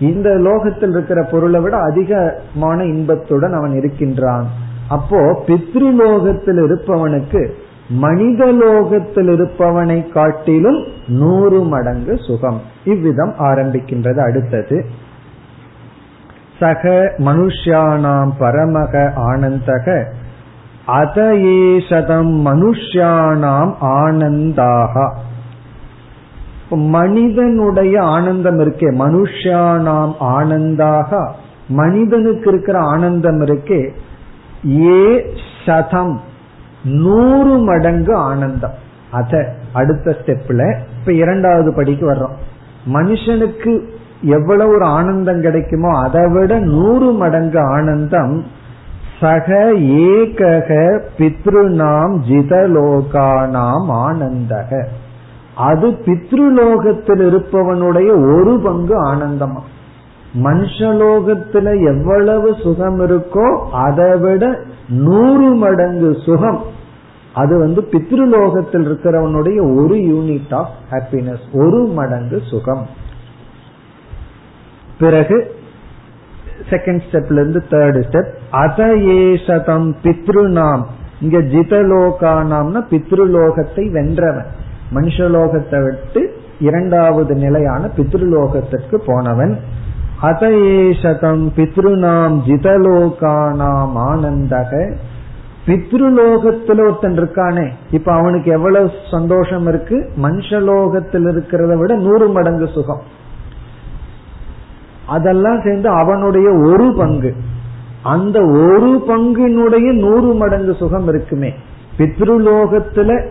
[0.09, 4.47] இந்த லோகத்தில் இருக்கிற பொருளை விட அதிகமான இன்பத்துடன் அவன் இருக்கின்றான்.
[4.89, 7.43] அப்போ பித்ருலோகத்தில் இருப்பவனுக்கு
[7.89, 12.61] மனித லோகத்தில் இருப்பவனை காட்டிலும் நூறு மடங்கு சுகம்.
[12.85, 14.85] இவ்விதம் ஆரம்பிக்கின்றது அடுத்தது.
[16.59, 20.05] சக மனுஷியானாம் பரமக ஆனந்தக
[20.87, 25.13] அதஏசதம் மனுஷியானாம் ஆனந்தாக.
[26.71, 31.31] மனிதனுடைய ஆனந்தம் இருக்கே மனுஷியானாம் ஆனந்தாக.
[31.69, 33.91] மனிதனுக்கு இருக்கிற ஆனந்தம் இருக்கே
[34.67, 35.23] ஏ
[35.67, 36.21] சதம்.
[36.85, 38.75] நூறு மடங்கு ஆனந்தம்.
[39.11, 42.37] அத அடுத்த ஸ்டெப்ல இப்ப இரண்டாவது படிக்கு வர்றோம்.
[42.93, 43.81] மனுஷனுக்கு
[44.23, 48.45] எவ்வளவு ஒரு ஆனந்தம் கிடைக்குமோ அதை விட நூறு மடங்கு ஆனந்தம்
[49.21, 54.85] சக ஏகக பித்ருநாம் ஜிதலோகானாம் ஆனந்தக.
[55.57, 59.61] அது பித்ருலோகத்தில் இருப்பவனுடைய ஒரு பங்கு ஆனந்தமா.
[60.43, 64.59] மனுஷலோகத்துல எவ்வளவு சுகம் இருக்கோ அதை விட
[64.89, 66.63] நூறு மடங்கு சுகம்.
[67.35, 72.87] அது வந்து பித்ருலோகத்தில் இருக்கிறவனுடைய ஒரு யூனிட் ஆஃப் ஹாப்பினஸ் ஒரு மடங்கு சுகம்.
[74.99, 75.57] பிறகு
[76.71, 80.83] செகண்ட் ஸ்டெப்ல இருந்து தேர்ட் ஸ்டெப் அத ஏசதம் பித்ருநாம்
[81.21, 84.47] இங்க ஜிதலோகானாம்னா பித்ருலோகத்தை வென்றவன்.
[84.95, 89.59] மனுஷலோகத்தை விட்டு இரண்டாவது நிலையான பித்ருலோகத்திற்கு போனவன்.
[90.21, 94.97] அத ஏசதம் பித்ருநாம் ஜிதலோகானாம் ஆனந்தக.
[95.67, 100.11] பித்ருலோகத்துல ஒருத்தன் இருக்கானே இப்ப அவனுக்கு எவ்வளவு சந்தோஷம் இருக்கு?
[100.23, 103.01] மனுஷலோகத்தில் இருக்கிறத விட நூறு மடங்கு சுகம்.
[105.07, 107.35] அதெல்லாம் சேர்ந்து அவனுடைய ஒரு பங்கு.
[108.03, 111.53] அந்த ஒரு பங்கினுடைய நூறு மடங்கு சுகம் இருக்குமே.
[111.99, 113.29] பித்ருலோகத்துல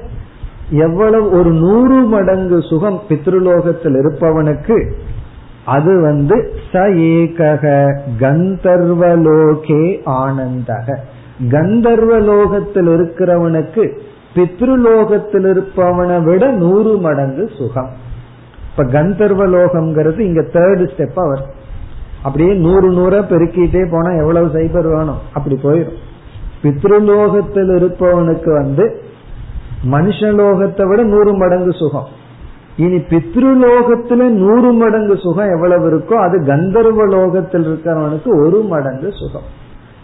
[0.69, 4.93] எவ்வளவு ஒரு நூறு மடங்கு சுகம் பித்ருலோகத்தில் இருப்பவனுக்கு
[5.67, 6.35] அது வந்து
[6.71, 6.81] ச
[7.13, 7.63] ஏகக
[8.19, 9.83] கந்தர்வலோகே
[10.21, 10.97] ஆனந்தக.
[11.49, 13.83] கந்தர்வலோகத்தில் இருக்கிறவனுக்கு
[14.35, 17.89] பித்ருலோகத்தில் இருப்பவனை விட நூறு மடங்கு சுகம்.
[18.69, 21.43] இப்ப கந்தர்வலோகம்ங்கிறது இங்க தேர்ட் ஸ்டெப் அவர்
[22.23, 25.21] அப்படியே நூறு நூறா பெருக்கிட்டே போனா எவ்வளவு சைபர் வேணும்?
[25.33, 25.97] அப்படி போயிடும்.
[26.63, 28.85] பித்ருலோகத்தில் இருப்பவனுக்கு வந்து
[29.91, 32.07] மனுஷலோகத்தை விட நூறு மடங்கு சுகம்.
[32.77, 39.47] இனி பித்ருலோகத்துல நூறு மடங்கு சுகம் எவ்வளவு இருக்கோ அது கந்தர்வ லோகத்தில் இருக்கிறவனுக்கு ஒரு மடங்கு சுகம்.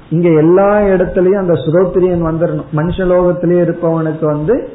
[0.10, 4.70] இங்க எல்லா இடத்துலயும் அந்த சுரோத்திரியன் வந்துடணும் மனுஷ லோகத்திலேயே இருப்பவனுக்கு வந்து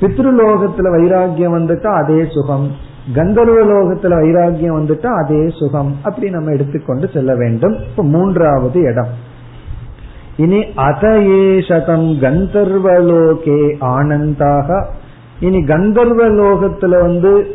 [0.00, 2.70] பித்ருலோகத்துல வைராகியம் வந்துட்டா அதே சுகம்.
[3.14, 5.96] கந்தர்வ லோகத்துல வைராகியம் வந்துட்டா அதே சுகம்.
[6.02, 7.76] அப்படி நம்ம எடுத்துக்கொண்டு செல்ல வேண்டும்.
[7.78, 9.26] இப்ப மூன்றாவது இடம்.
[10.36, 14.84] இனி அதயே சதம் கந்தர்வலோகே ஆனந்தாக
[15.40, 17.46] இனி கந்தர்வ லோகத்துல வந்து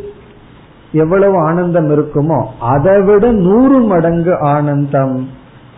[0.91, 5.29] எவ்வளவு ஆனந்தம் இருக்குமோ அதை விட நூறு மடங்கு ஆனந்தம்.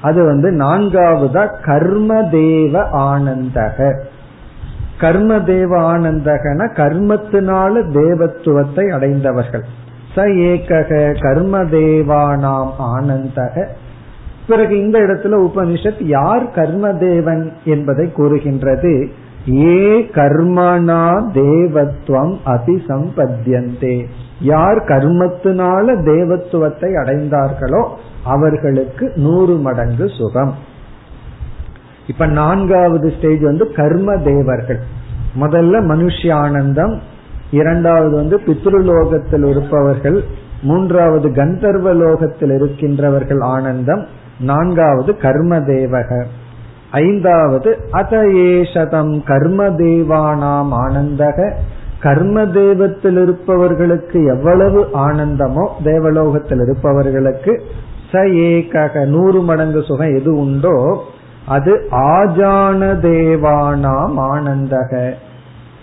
[0.01, 3.99] அது வந்து நான்காவதா கர்ம தேவ ஆனந்தக.
[4.99, 9.63] கர்ம தேவ ஆனந்தகன கர்மத்தினால தேவத்துவத்தை அடைந்தவர்கள்.
[10.15, 13.67] ச ஏகக கர்ம தேவானாம் ஆனந்தக.
[14.47, 19.09] பிறகு இந்த இடத்துல உபனிஷத் யார் கர்ம தேவன் என்பதை கூறுகின்றது.
[19.49, 21.01] ஏ கர்மனா
[21.33, 24.05] தேவத்துவம் அபிசம்பத்தியந்தே.
[24.39, 27.87] யார் கர்மத்தினால தேவத்துவத்தை அடைந்தார்களோ
[28.23, 30.55] அவர்களுக்கு நூறு மடங்கு சுகம்.
[32.07, 34.79] இப்ப நான்காவது ஸ்டேஜ் வந்து கர்ம தேவர்கள்.
[35.39, 36.99] முதல்ல மனுஷியானந்தம்
[37.51, 40.23] இரண்டாவது வந்து பித்ருலோகத்தில் இருப்பவர்கள்
[40.61, 44.05] மூன்றாவது கந்தர்வ லோகத்தில் இருக்கின்றவர்கள் ஆனந்தம்
[44.39, 46.27] நான்காவது கர்ம தேவகர்
[46.99, 48.15] ஐந்தாவது அத
[48.49, 51.47] ஏஷதம் கர்ம தேவானாம் ஆனந்தக.
[51.99, 57.53] கர்ம தேவத்தில் இருப்பவர்களுக்கு எவ்வளவு ஆனந்தமோ தேவலோகத்தில் இருப்பவர்களுக்கு
[58.11, 60.75] ச ஏக நூறு மடங்கு சுகம் எது உண்டோ
[61.47, 61.71] அது
[62.11, 64.91] ஆஜான தேவானாம் ஆனந்தக.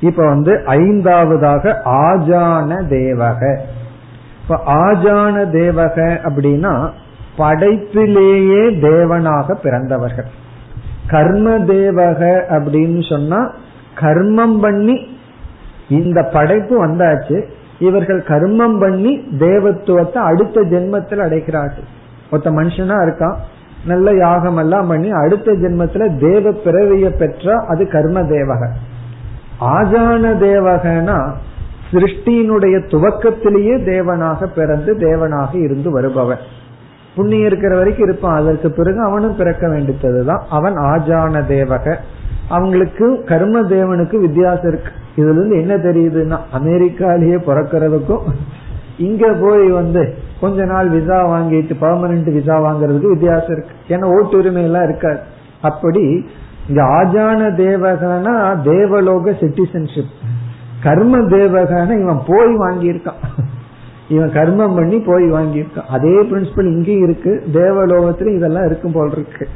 [0.00, 3.40] இப்ப வந்து ஐந்தாவதாக ஆஜான தேவக
[4.42, 5.96] இப்ப ஆஜான தேவக
[6.28, 6.74] அப்படின்னா
[7.38, 10.30] படைப்பிலேயே தேவனாக பிறந்தவர்கள்.
[11.12, 12.20] கர்ம தேவக
[12.56, 13.40] அப்படின்னு சொன்னா
[14.00, 14.96] கர்மம் பண்ணி
[15.88, 17.38] இந்த படைப்பு வந்தாச்சு
[17.78, 21.88] இவர்கள் கர்மம் பண்ணி தேவத்துவத்தை அடுத்த ஜென்மத்தில் அடைக்கிறார்கள்
[22.30, 23.38] ஒருத்த மனுஷனா இருக்கான்
[23.86, 28.68] நல்ல யாகம் எல்லாம் பண்ணி அடுத்த ஜென்மத்துல தேவ பிறவிய பெற்றா அது கர்ம தேவக
[29.76, 31.18] ஆஜான தேவகனா
[31.92, 36.42] சிருஷ்டியினுடைய துவக்கத்திலேயே தேவனாக பிறந்து தேவனாக இருந்து வருபவன்.
[37.16, 38.36] புண்ணியம் இருக்கிற வரைக்கும் இருப்பான்.
[38.36, 41.96] அதற்கு பிறகு அவனும் பிறக்க வேண்டியதுதான் அவன் ஆஜான தேவக.
[42.48, 44.90] அவங்களுக்கு கர்ம தேவனுக்கு வித்தியாசம் இருக்கு.
[45.16, 48.22] இதுல இருந்து என்ன தெரியுதுன்னா அமெரிக்காலேயே பிறக்கிறதுக்கும்
[48.98, 53.74] இங்க போய் வந்து கொஞ்ச நாள் விசா வாங்கிட்டு பர்மனன்ட் விசா வாங்குறதுக்கு வித்தியாசம் இருக்கு.
[53.88, 55.18] ஏன்னா ஓட்டுரிமை எல்லாம் இருக்காது.
[55.62, 56.26] அப்படி
[56.68, 60.12] இங்க ஆஜான தேவகனா தேவலோக சிட்டிசன்ஷிப்
[60.82, 63.20] கர்ம தேவகன இவன் போய் வாங்கியிருக்கான்.
[64.08, 65.86] இவன் கர்மம் பண்ணி போய் வாங்கியிருக்கான்.
[65.88, 67.42] அதே பிரின்சிபல் இங்கேயும் இருக்கு.
[67.52, 69.48] தேவலோகத்திலும் இதெல்லாம் இருக்கும் போல் இருக்கு.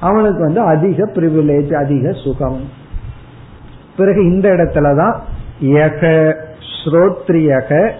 [0.00, 2.60] அவனுக்கு வந்து அதிக பிரிவிலேஜ் அதிக சுகம்.
[3.96, 5.14] பிறகு இந்த இடத்துலதான்
[5.62, 6.34] யக
[6.84, 7.90] ஸ்ரோத்ரியக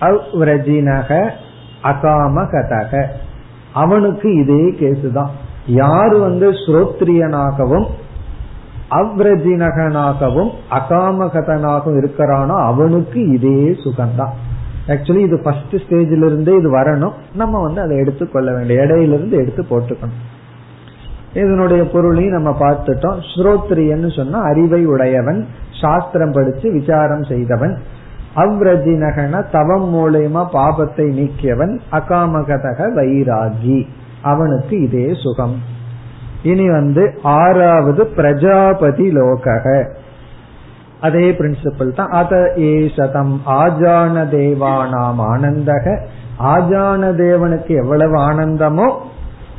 [0.00, 1.30] அவ்ரஜினக
[1.82, 3.04] அகாமகதக.
[3.72, 5.30] அவனுக்கு இதே கேசு தான்.
[5.66, 7.86] யார் வந்து ஸ்ரோத்ரியனாகவும்
[8.90, 14.32] அவ்ரஜினகனாகவும் அகாமகதனாகவும் இருக்கிறானோ அவனுக்கு இதே சுகம்தான்
[14.88, 17.12] ஆக்சுவலி இது ஃபர்ஸ்ட் ஸ்டேஜில இருந்தே இது வரணும்.
[17.34, 20.34] நம்ம வந்து அதை எடுத்துக்கொள்ள வேண்டிய இடையிலிருந்து எடுத்து போட்டுக்கணும்.
[21.34, 23.18] இதனுடைய பொருளையும் நம்ம பார்த்துட்டோம்.
[23.36, 25.46] ஸ்ரோத்ரியன்னு சொன்னா அறிவை உடையவன்
[25.80, 27.78] சாஸ்திரம் படிச்சு விசாரம் செய்தவன்.
[28.36, 31.78] அவ்ரஜினகன தவம் மூலயமா பாபத்தை நீக்கியவன்.
[31.92, 33.86] அகாமகதக வைராகி.
[34.22, 35.54] அவனுக்கு இதே சுகம்.
[36.42, 39.90] இனி வந்து ஆறாவது பிரஜாபதி லோகக.
[41.00, 42.08] அதே பிரின்சிபல் தான்.
[42.08, 46.06] அத ஏசதம் ஆஜான தேவானாம் ஆனந்தக.
[46.44, 48.92] ஆஜான தேவனுக்கு எவ்வளவு ஆனந்தமோ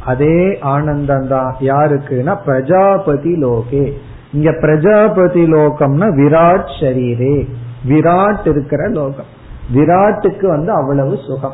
[0.05, 3.93] அதே ஆனந்தம் தான் யாருக்குன்னா பிரஜாபதி லோகே.
[4.33, 7.47] இங்க பிரஜாபதி லோகம்னா விராட் ஷரீரே.
[7.87, 9.35] விராட் இருக்கிற லோகம்.
[9.73, 11.53] விராட்டுக்கு வந்து அவ்வளவு சுகம்.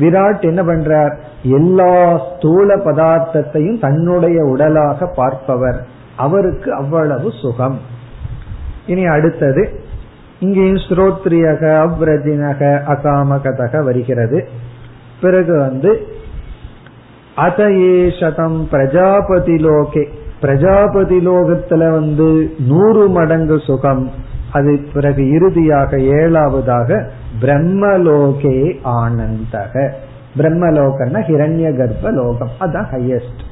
[0.00, 1.16] விராட் என்ன பண்றார்?
[1.42, 5.86] எல்லா ஸ்தூல பதார்த்தத்தையும் தன்னுடைய உடலாக பார்ப்பவர்.
[6.16, 7.92] அவருக்கு அவ்வளவு சுகம்.
[8.86, 9.80] இனி அடுத்தது
[10.40, 14.48] இங்கேயும் ஸ்ரோத்ரியக அவ்ரஜினக அகாமகதக வருகிறது.
[15.20, 16.06] பிறகு வந்து
[17.34, 20.08] அத ஏஷதம் பிரஜாபதி லோகே.
[20.40, 24.10] பிரஜாபதி லோகத்துல வந்து நூறு மடங்கு சுகம்.
[24.52, 27.08] அது பிறகு இறுதியாக ஏழாவதாக
[27.40, 29.92] பிரம்மலோகே ஆனந்தக.
[30.36, 33.42] பிரம்மலோகன்னா ஹிரண்ய கர்ப்ப லோகம் அதான் ஹையஸ்ட்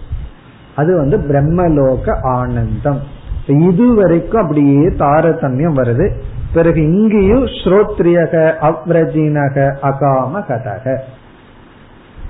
[0.77, 3.01] அது வந்து பிரம்மலோக ஆனந்தம்.
[3.47, 6.11] இது வரைக்கும் அப்படியே தாரதமியம் வருது.
[6.53, 10.97] பிறகு இங்கேயும் ஸ்ரோத்ரியக அவ்ரஜினக அகாம கதக.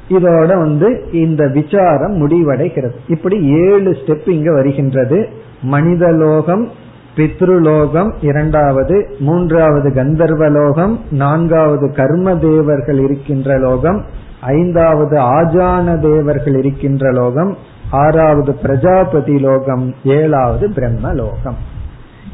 [0.08, 2.94] இதோட வந்து இந்த விசாரம் முடிவடைகிறது.
[3.08, 5.28] இப்படி ஏழு ஸ்டெப் இங்க வருகின்றது.
[5.62, 6.68] மனித லோகம்
[7.16, 14.04] பித்ருலோகம் இரண்டாவது மூன்றாவது கந்தர்வலோகம் நான்காவது கர்ம தேவர்கள் இருக்கின்ற லோகம்
[14.40, 17.56] ஐந்தாவது ஆஜான தேவர்கள் இருக்கின்ற லோகம்
[17.93, 21.57] ஆறாவது பிரஜாபதி லோகம் ஏழாவது பிரம்ம லோகம்.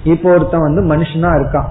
[0.05, 1.69] இப்போ ஒருத்தன் வந்து மனுஷனா இருக்கான்.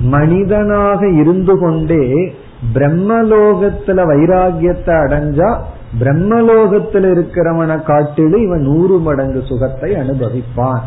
[0.00, 2.34] மனிதனாக இருந்து கொண்டே
[2.74, 5.58] பிரம்மலோகத்துல வைராகியத்தை அடைஞ்சா
[6.00, 10.80] பிரம்மலோகத்தில் இருக்கிறவனை காட்டிலும் இவன் நூறு மடங்கு சுகத்தை அனுபவிப்பான்.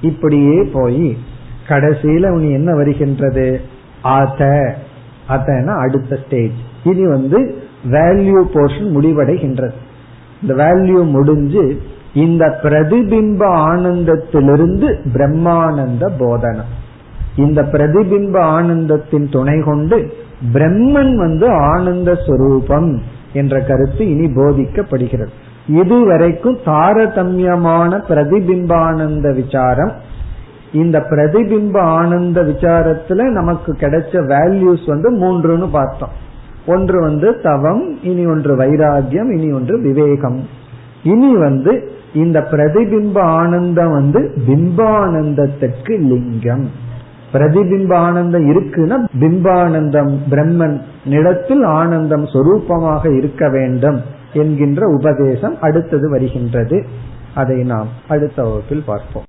[0.00, 1.16] இப்படியே போய்
[1.68, 3.60] கடைசியில உனி என்ன வருகின்றது?
[4.02, 4.74] அத.
[5.28, 9.74] அதான் அடுத்த ஸ்டேஜ் இனி வந்து வேல்யூ போர்ஷன் முடிவடைகின்றது.
[10.42, 11.80] இந்த வேல்யூ முடிஞ்சு
[12.14, 16.72] இந்த பிரதிபிம்ப ஆனந்தத்திலிருந்து பிரம்மானந்த போதனம்.
[17.36, 20.12] இந்த பிரதிபிம்ப ஆனந்தத்தின் துணை கொண்டு
[20.52, 22.98] பிரம்மன் வந்து ஆனந்த சுரூபம்
[23.32, 25.34] என்ற கருத்து இனி போதிக்கப்படுகிறது.
[25.68, 29.92] இதுவரைக்கும் தாரதமியமான பிரதிபிம்பானந்த விசாரம்
[30.72, 36.26] இந்த பிரதிபிம்ப ஆனந்த விசாரத்துல நமக்கு கிடைச்ச வேல்யூஸ் வந்து மூன்றுன்னு பார்த்தோம்.
[36.68, 40.40] ஒன்று வந்து தவம் இனி ஒன்று வைராகியம் இனி ஒன்று விவேகம்.
[41.02, 41.72] இனி வந்து
[42.14, 46.66] இந்த பிரதிபிம்ப ஆனந்தம் வந்து பிம்பானந்தத்திற்கு லிங்கம்.
[47.32, 53.98] பிரதிபிம்ப ஆனந்தம் இருக்குன்னா பிம்பானந்தம் பிரம்மன் நிலத்தில் ஆனந்தம் சொரூபமாக இருக்க வேண்டும்
[54.32, 56.78] என்கின்ற உபதேசம் அடுத்தது வருகின்றது.
[57.34, 59.28] அதை நாம் அடுத்த வகுப்பில் பார்ப்போம்.